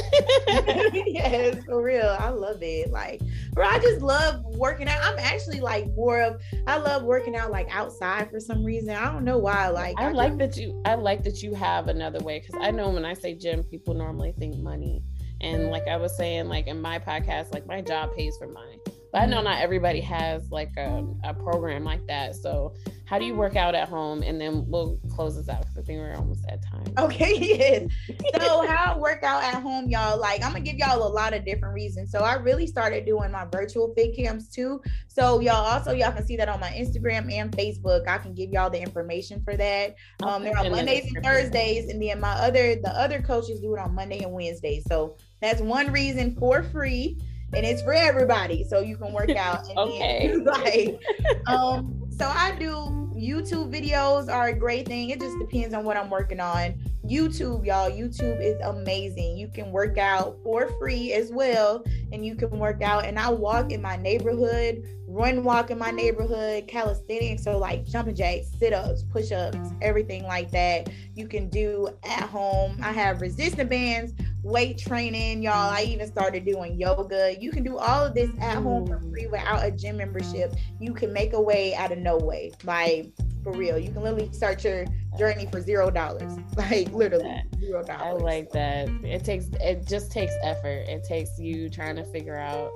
yes, 1.06 1.64
for 1.64 1.82
real. 1.82 2.16
I 2.18 2.28
love 2.30 2.62
it. 2.62 2.90
Like, 2.90 3.20
bro, 3.52 3.66
I 3.66 3.78
just 3.78 4.02
love 4.02 4.44
working 4.56 4.88
out. 4.88 5.02
I'm 5.02 5.18
actually 5.18 5.60
like 5.60 5.86
more 5.94 6.20
of 6.20 6.40
I 6.66 6.76
love 6.76 7.04
working 7.04 7.36
out 7.36 7.50
like 7.50 7.68
outside 7.74 8.30
for 8.30 8.40
some 8.40 8.64
reason. 8.64 8.90
I 8.90 9.12
don't 9.12 9.24
know 9.24 9.38
why. 9.38 9.68
Like 9.68 9.98
I, 9.98 10.08
I 10.08 10.12
like 10.12 10.38
just, 10.38 10.56
that 10.56 10.62
you 10.62 10.82
I 10.84 10.94
like 10.94 11.22
that 11.24 11.42
you 11.42 11.54
have 11.54 11.88
another 11.88 12.20
way 12.20 12.40
because 12.40 12.60
I 12.60 12.70
know 12.70 12.90
when 12.90 13.04
I 13.04 13.14
say 13.14 13.34
gym, 13.34 13.62
people 13.64 13.94
normally 13.94 14.32
think 14.38 14.56
money. 14.58 15.02
And 15.40 15.70
like 15.70 15.88
I 15.88 15.96
was 15.96 16.16
saying, 16.16 16.48
like 16.48 16.68
in 16.68 16.80
my 16.80 16.98
podcast, 16.98 17.52
like 17.52 17.66
my 17.66 17.80
job 17.80 18.14
pays 18.14 18.36
for 18.38 18.46
mine. 18.46 18.78
But 19.12 19.22
I 19.22 19.26
know 19.26 19.36
mm-hmm. 19.38 19.44
not 19.44 19.60
everybody 19.60 20.00
has 20.00 20.50
like 20.50 20.70
a, 20.76 21.04
a 21.24 21.34
program 21.34 21.84
like 21.84 22.06
that. 22.06 22.34
So 22.36 22.74
how 23.12 23.18
do 23.18 23.26
you 23.26 23.34
work 23.34 23.56
out 23.56 23.74
at 23.74 23.90
home? 23.90 24.22
And 24.22 24.40
then 24.40 24.64
we'll 24.68 24.98
close 25.14 25.36
this 25.36 25.46
out 25.50 25.60
because 25.60 25.76
I 25.76 25.82
think 25.82 25.98
we're 25.98 26.14
almost 26.14 26.46
at 26.48 26.62
time. 26.62 26.94
Okay, 26.96 27.36
yes. 27.38 27.92
So 28.40 28.66
how 28.66 28.94
I 28.94 28.98
work 28.98 29.22
out 29.22 29.42
at 29.42 29.62
home, 29.62 29.90
y'all, 29.90 30.18
like 30.18 30.42
I'm 30.42 30.52
gonna 30.52 30.64
give 30.64 30.76
y'all 30.76 31.06
a 31.06 31.12
lot 31.12 31.34
of 31.34 31.44
different 31.44 31.74
reasons. 31.74 32.10
So 32.10 32.20
I 32.20 32.36
really 32.36 32.66
started 32.66 33.04
doing 33.04 33.30
my 33.30 33.44
virtual 33.44 33.92
fit 33.94 34.16
camps 34.16 34.48
too. 34.48 34.80
So 35.08 35.40
y'all 35.40 35.56
also 35.56 35.92
y'all 35.92 36.12
can 36.12 36.24
see 36.24 36.36
that 36.36 36.48
on 36.48 36.58
my 36.58 36.70
Instagram 36.70 37.30
and 37.30 37.52
Facebook. 37.52 38.08
I 38.08 38.16
can 38.16 38.32
give 38.32 38.48
y'all 38.48 38.70
the 38.70 38.80
information 38.80 39.42
for 39.44 39.58
that. 39.58 39.94
Um, 40.22 40.42
they're 40.42 40.56
on 40.56 40.70
Mondays 40.70 41.12
and 41.14 41.22
Thursdays, 41.22 41.90
and 41.90 42.02
then 42.02 42.18
my 42.18 42.32
other 42.32 42.76
the 42.76 42.98
other 42.98 43.20
coaches 43.20 43.60
do 43.60 43.74
it 43.74 43.78
on 43.78 43.94
Monday 43.94 44.22
and 44.22 44.32
Wednesday. 44.32 44.82
So 44.88 45.18
that's 45.42 45.60
one 45.60 45.92
reason 45.92 46.34
for 46.36 46.62
free 46.62 47.18
and 47.54 47.66
it's 47.66 47.82
for 47.82 47.92
everybody 47.92 48.64
so 48.64 48.80
you 48.80 48.96
can 48.96 49.12
work 49.12 49.28
out 49.30 49.68
okay 49.76 50.34
like 50.36 50.98
um 51.46 52.02
so 52.10 52.26
i 52.26 52.56
do 52.58 53.01
YouTube 53.22 53.72
videos 53.72 54.28
are 54.28 54.48
a 54.48 54.52
great 54.52 54.88
thing. 54.88 55.10
It 55.10 55.20
just 55.20 55.38
depends 55.38 55.74
on 55.74 55.84
what 55.84 55.96
I'm 55.96 56.10
working 56.10 56.40
on. 56.40 56.74
YouTube, 57.06 57.64
y'all, 57.64 57.88
YouTube 57.88 58.42
is 58.42 58.60
amazing. 58.62 59.36
You 59.36 59.46
can 59.46 59.70
work 59.70 59.96
out 59.96 60.38
for 60.42 60.68
free 60.80 61.12
as 61.12 61.30
well, 61.30 61.84
and 62.12 62.26
you 62.26 62.34
can 62.34 62.50
work 62.58 62.82
out. 62.82 63.04
And 63.04 63.20
I 63.20 63.30
walk 63.30 63.70
in 63.70 63.80
my 63.80 63.96
neighborhood, 63.96 64.82
run 65.12 65.44
walk 65.44 65.70
in 65.70 65.78
my 65.78 65.90
neighborhood, 65.90 66.66
calisthenics, 66.66 67.44
so 67.44 67.58
like 67.58 67.84
jumping 67.84 68.14
jacks, 68.14 68.46
sit 68.58 68.72
ups, 68.72 69.04
push 69.04 69.30
ups, 69.30 69.58
everything 69.80 70.24
like 70.24 70.50
that. 70.50 70.88
You 71.14 71.28
can 71.28 71.48
do 71.48 71.88
at 72.04 72.22
home. 72.22 72.78
I 72.82 72.92
have 72.92 73.20
resistance 73.20 73.68
bands 73.68 74.14
weight 74.42 74.78
training, 74.78 75.42
y'all. 75.42 75.70
I 75.70 75.82
even 75.82 76.06
started 76.06 76.44
doing 76.44 76.78
yoga. 76.78 77.36
You 77.40 77.50
can 77.50 77.62
do 77.62 77.78
all 77.78 78.04
of 78.04 78.14
this 78.14 78.30
at 78.40 78.56
home 78.56 78.86
for 78.86 78.98
free 79.00 79.26
without 79.26 79.64
a 79.64 79.70
gym 79.70 79.98
membership. 79.98 80.54
You 80.80 80.92
can 80.94 81.12
make 81.12 81.32
a 81.32 81.40
way 81.40 81.74
out 81.74 81.92
of 81.92 81.98
no 81.98 82.16
way. 82.18 82.52
Like 82.64 83.12
for 83.42 83.52
real. 83.52 83.78
You 83.78 83.90
can 83.90 84.02
literally 84.02 84.32
start 84.32 84.62
your 84.64 84.84
journey 85.18 85.46
for 85.50 85.60
zero 85.60 85.90
dollars. 85.90 86.32
Like 86.56 86.92
literally 86.92 87.42
zero 87.58 87.82
dollars. 87.82 88.02
I 88.02 88.12
like 88.12 88.50
that. 88.50 88.88
It 89.02 89.24
takes 89.24 89.46
it 89.60 89.86
just 89.86 90.12
takes 90.12 90.32
effort. 90.42 90.86
It 90.88 91.02
takes 91.04 91.38
you 91.38 91.68
trying 91.68 91.96
to 91.96 92.04
figure 92.04 92.36
out 92.36 92.70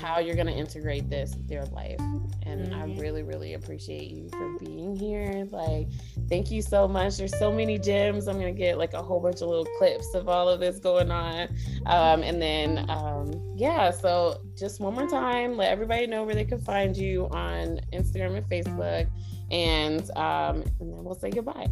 how 0.00 0.18
you're 0.18 0.34
going 0.34 0.46
to 0.46 0.52
integrate 0.52 1.08
this 1.08 1.34
with 1.34 1.50
your 1.50 1.64
life. 1.66 1.98
And 2.42 2.68
mm-hmm. 2.68 2.74
I 2.74 2.84
really, 3.00 3.22
really 3.22 3.54
appreciate 3.54 4.10
you 4.10 4.28
for 4.30 4.58
being 4.58 4.96
here. 4.96 5.46
Like, 5.50 5.88
thank 6.28 6.50
you 6.50 6.62
so 6.62 6.88
much. 6.88 7.16
There's 7.16 7.36
so 7.38 7.52
many 7.52 7.78
gems. 7.78 8.26
I'm 8.26 8.38
going 8.38 8.54
to 8.54 8.58
get 8.58 8.78
like 8.78 8.94
a 8.94 9.02
whole 9.02 9.20
bunch 9.20 9.36
of 9.36 9.48
little 9.48 9.68
clips 9.78 10.14
of 10.14 10.28
all 10.28 10.48
of 10.48 10.60
this 10.60 10.78
going 10.78 11.10
on. 11.10 11.48
Um, 11.86 12.22
and 12.22 12.40
then, 12.40 12.88
um, 12.90 13.32
yeah, 13.56 13.90
so 13.90 14.40
just 14.56 14.80
one 14.80 14.94
more 14.94 15.08
time, 15.08 15.56
let 15.56 15.70
everybody 15.70 16.06
know 16.06 16.24
where 16.24 16.34
they 16.34 16.44
can 16.44 16.60
find 16.60 16.96
you 16.96 17.28
on 17.30 17.80
Instagram 17.92 18.36
and 18.36 18.46
Facebook. 18.48 19.08
And, 19.50 20.10
um, 20.16 20.62
and 20.80 20.92
then 20.92 21.04
we'll 21.04 21.14
say 21.14 21.30
goodbye. 21.30 21.68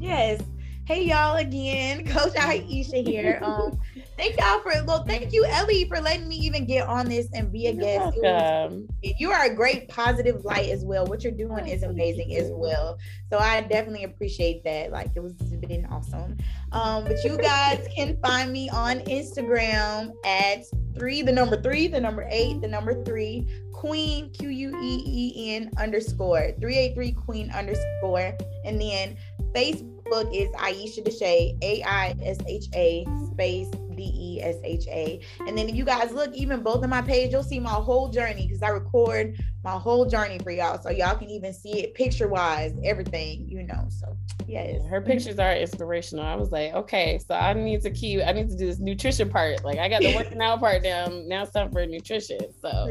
Yes. 0.00 0.42
Hey 0.84 1.04
y'all 1.04 1.36
again, 1.36 2.04
Coach 2.08 2.32
Aisha 2.32 3.06
here. 3.06 3.38
Um, 3.40 3.80
thank 4.22 4.40
y'all 4.40 4.60
for 4.60 4.72
well, 4.84 5.04
thank 5.04 5.32
you, 5.32 5.44
Ellie, 5.44 5.84
for 5.86 6.00
letting 6.00 6.28
me 6.28 6.36
even 6.36 6.64
get 6.64 6.86
on 6.86 7.08
this 7.08 7.28
and 7.34 7.50
be 7.50 7.66
a 7.66 7.72
guest. 7.72 8.16
Was, 8.16 8.84
you 9.18 9.32
are 9.32 9.46
a 9.46 9.54
great 9.54 9.88
positive 9.88 10.44
light 10.44 10.68
as 10.68 10.84
well. 10.84 11.06
What 11.06 11.24
you're 11.24 11.32
doing 11.32 11.66
is 11.66 11.82
amazing 11.82 12.36
as 12.36 12.48
well. 12.52 12.98
So 13.30 13.38
I 13.38 13.62
definitely 13.62 14.04
appreciate 14.04 14.62
that. 14.62 14.92
Like 14.92 15.10
it 15.16 15.20
was 15.20 15.32
been 15.32 15.86
awesome. 15.86 16.36
Um, 16.70 17.04
but 17.04 17.22
you 17.24 17.36
guys 17.36 17.86
can 17.94 18.16
find 18.22 18.52
me 18.52 18.70
on 18.70 19.00
Instagram 19.00 20.12
at 20.24 20.62
three, 20.94 21.22
the 21.22 21.32
number 21.32 21.60
three, 21.60 21.88
the 21.88 22.00
number 22.00 22.26
eight, 22.30 22.60
the 22.60 22.68
number 22.68 23.02
three, 23.04 23.48
Queen 23.72 24.30
Q 24.30 24.50
U 24.50 24.78
E 24.80 25.02
E 25.36 25.56
N 25.56 25.70
underscore 25.78 26.52
three 26.60 26.76
eight 26.76 26.94
three 26.94 27.12
Queen 27.12 27.50
underscore, 27.50 28.36
and 28.64 28.80
then 28.80 29.16
Facebook 29.52 30.30
is 30.32 30.48
Aisha 30.50 31.04
Desha, 31.04 31.58
A 31.62 31.82
I 31.82 32.14
S 32.22 32.38
H 32.46 32.66
A 32.74 33.04
space 33.32 33.68
D 34.02 34.38
E 34.38 34.42
S 34.42 34.56
H 34.64 34.86
A. 34.88 35.20
And 35.46 35.56
then 35.56 35.68
if 35.68 35.74
you 35.74 35.84
guys 35.84 36.12
look, 36.12 36.34
even 36.34 36.62
both 36.62 36.82
of 36.82 36.90
my 36.90 37.02
page, 37.02 37.32
you'll 37.32 37.42
see 37.42 37.60
my 37.60 37.70
whole 37.70 38.08
journey 38.08 38.46
because 38.46 38.62
I 38.62 38.68
record 38.68 39.38
my 39.64 39.72
whole 39.72 40.06
journey 40.06 40.38
for 40.38 40.50
y'all. 40.50 40.80
So 40.80 40.90
y'all 40.90 41.16
can 41.16 41.30
even 41.30 41.52
see 41.52 41.80
it 41.80 41.94
picture 41.94 42.28
wise, 42.28 42.74
everything, 42.84 43.48
you 43.48 43.62
know. 43.62 43.86
So 43.88 44.16
yes. 44.46 44.82
Her 44.86 45.00
pictures 45.00 45.38
are 45.38 45.54
inspirational. 45.54 46.24
I 46.24 46.34
was 46.34 46.50
like, 46.50 46.74
okay, 46.74 47.20
so 47.26 47.34
I 47.34 47.52
need 47.52 47.82
to 47.82 47.90
keep 47.90 48.20
I 48.26 48.32
need 48.32 48.50
to 48.50 48.56
do 48.56 48.66
this 48.66 48.78
nutrition 48.78 49.30
part. 49.30 49.64
Like 49.64 49.78
I 49.78 49.88
got 49.88 50.00
the 50.00 50.14
working 50.14 50.40
out 50.40 50.60
part 50.60 50.82
down. 50.82 51.28
Now 51.28 51.42
it's 51.42 51.52
time 51.52 51.70
for 51.70 51.86
nutrition. 51.86 52.40
So 52.60 52.90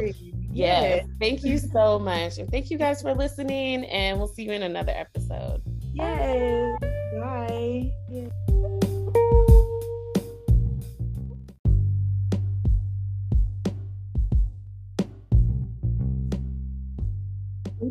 yes. 0.51 1.05
Thank 1.19 1.43
you 1.43 1.57
so 1.57 1.99
much. 1.99 2.37
And 2.37 2.49
thank 2.49 2.69
you 2.69 2.77
guys 2.77 3.01
for 3.01 3.13
listening. 3.13 3.85
And 3.85 4.17
we'll 4.17 4.27
see 4.27 4.43
you 4.43 4.51
in 4.51 4.63
another 4.63 4.93
episode. 4.95 5.61
Yay. 5.93 6.75
Bye. 7.19 7.91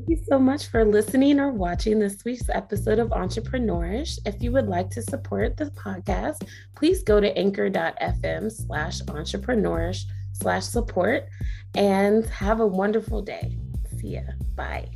Thank 0.00 0.18
you 0.18 0.24
so 0.30 0.38
much 0.38 0.68
for 0.68 0.82
listening 0.82 1.38
or 1.38 1.52
watching 1.52 1.98
this 1.98 2.24
week's 2.24 2.48
episode 2.48 2.98
of 2.98 3.10
Entrepreneurish. 3.10 4.18
If 4.24 4.42
you 4.42 4.50
would 4.52 4.66
like 4.66 4.88
to 4.92 5.02
support 5.02 5.58
the 5.58 5.66
podcast, 5.66 6.48
please 6.74 7.02
go 7.02 7.20
to 7.20 7.36
anchor.fm 7.36 8.50
slash 8.50 9.02
entrepreneurish 9.02 10.04
slash 10.32 10.64
support 10.64 11.28
and 11.74 12.24
have 12.28 12.60
a 12.60 12.66
wonderful 12.66 13.20
day. 13.20 13.58
See 13.98 14.14
ya. 14.14 14.22
Bye. 14.56 14.88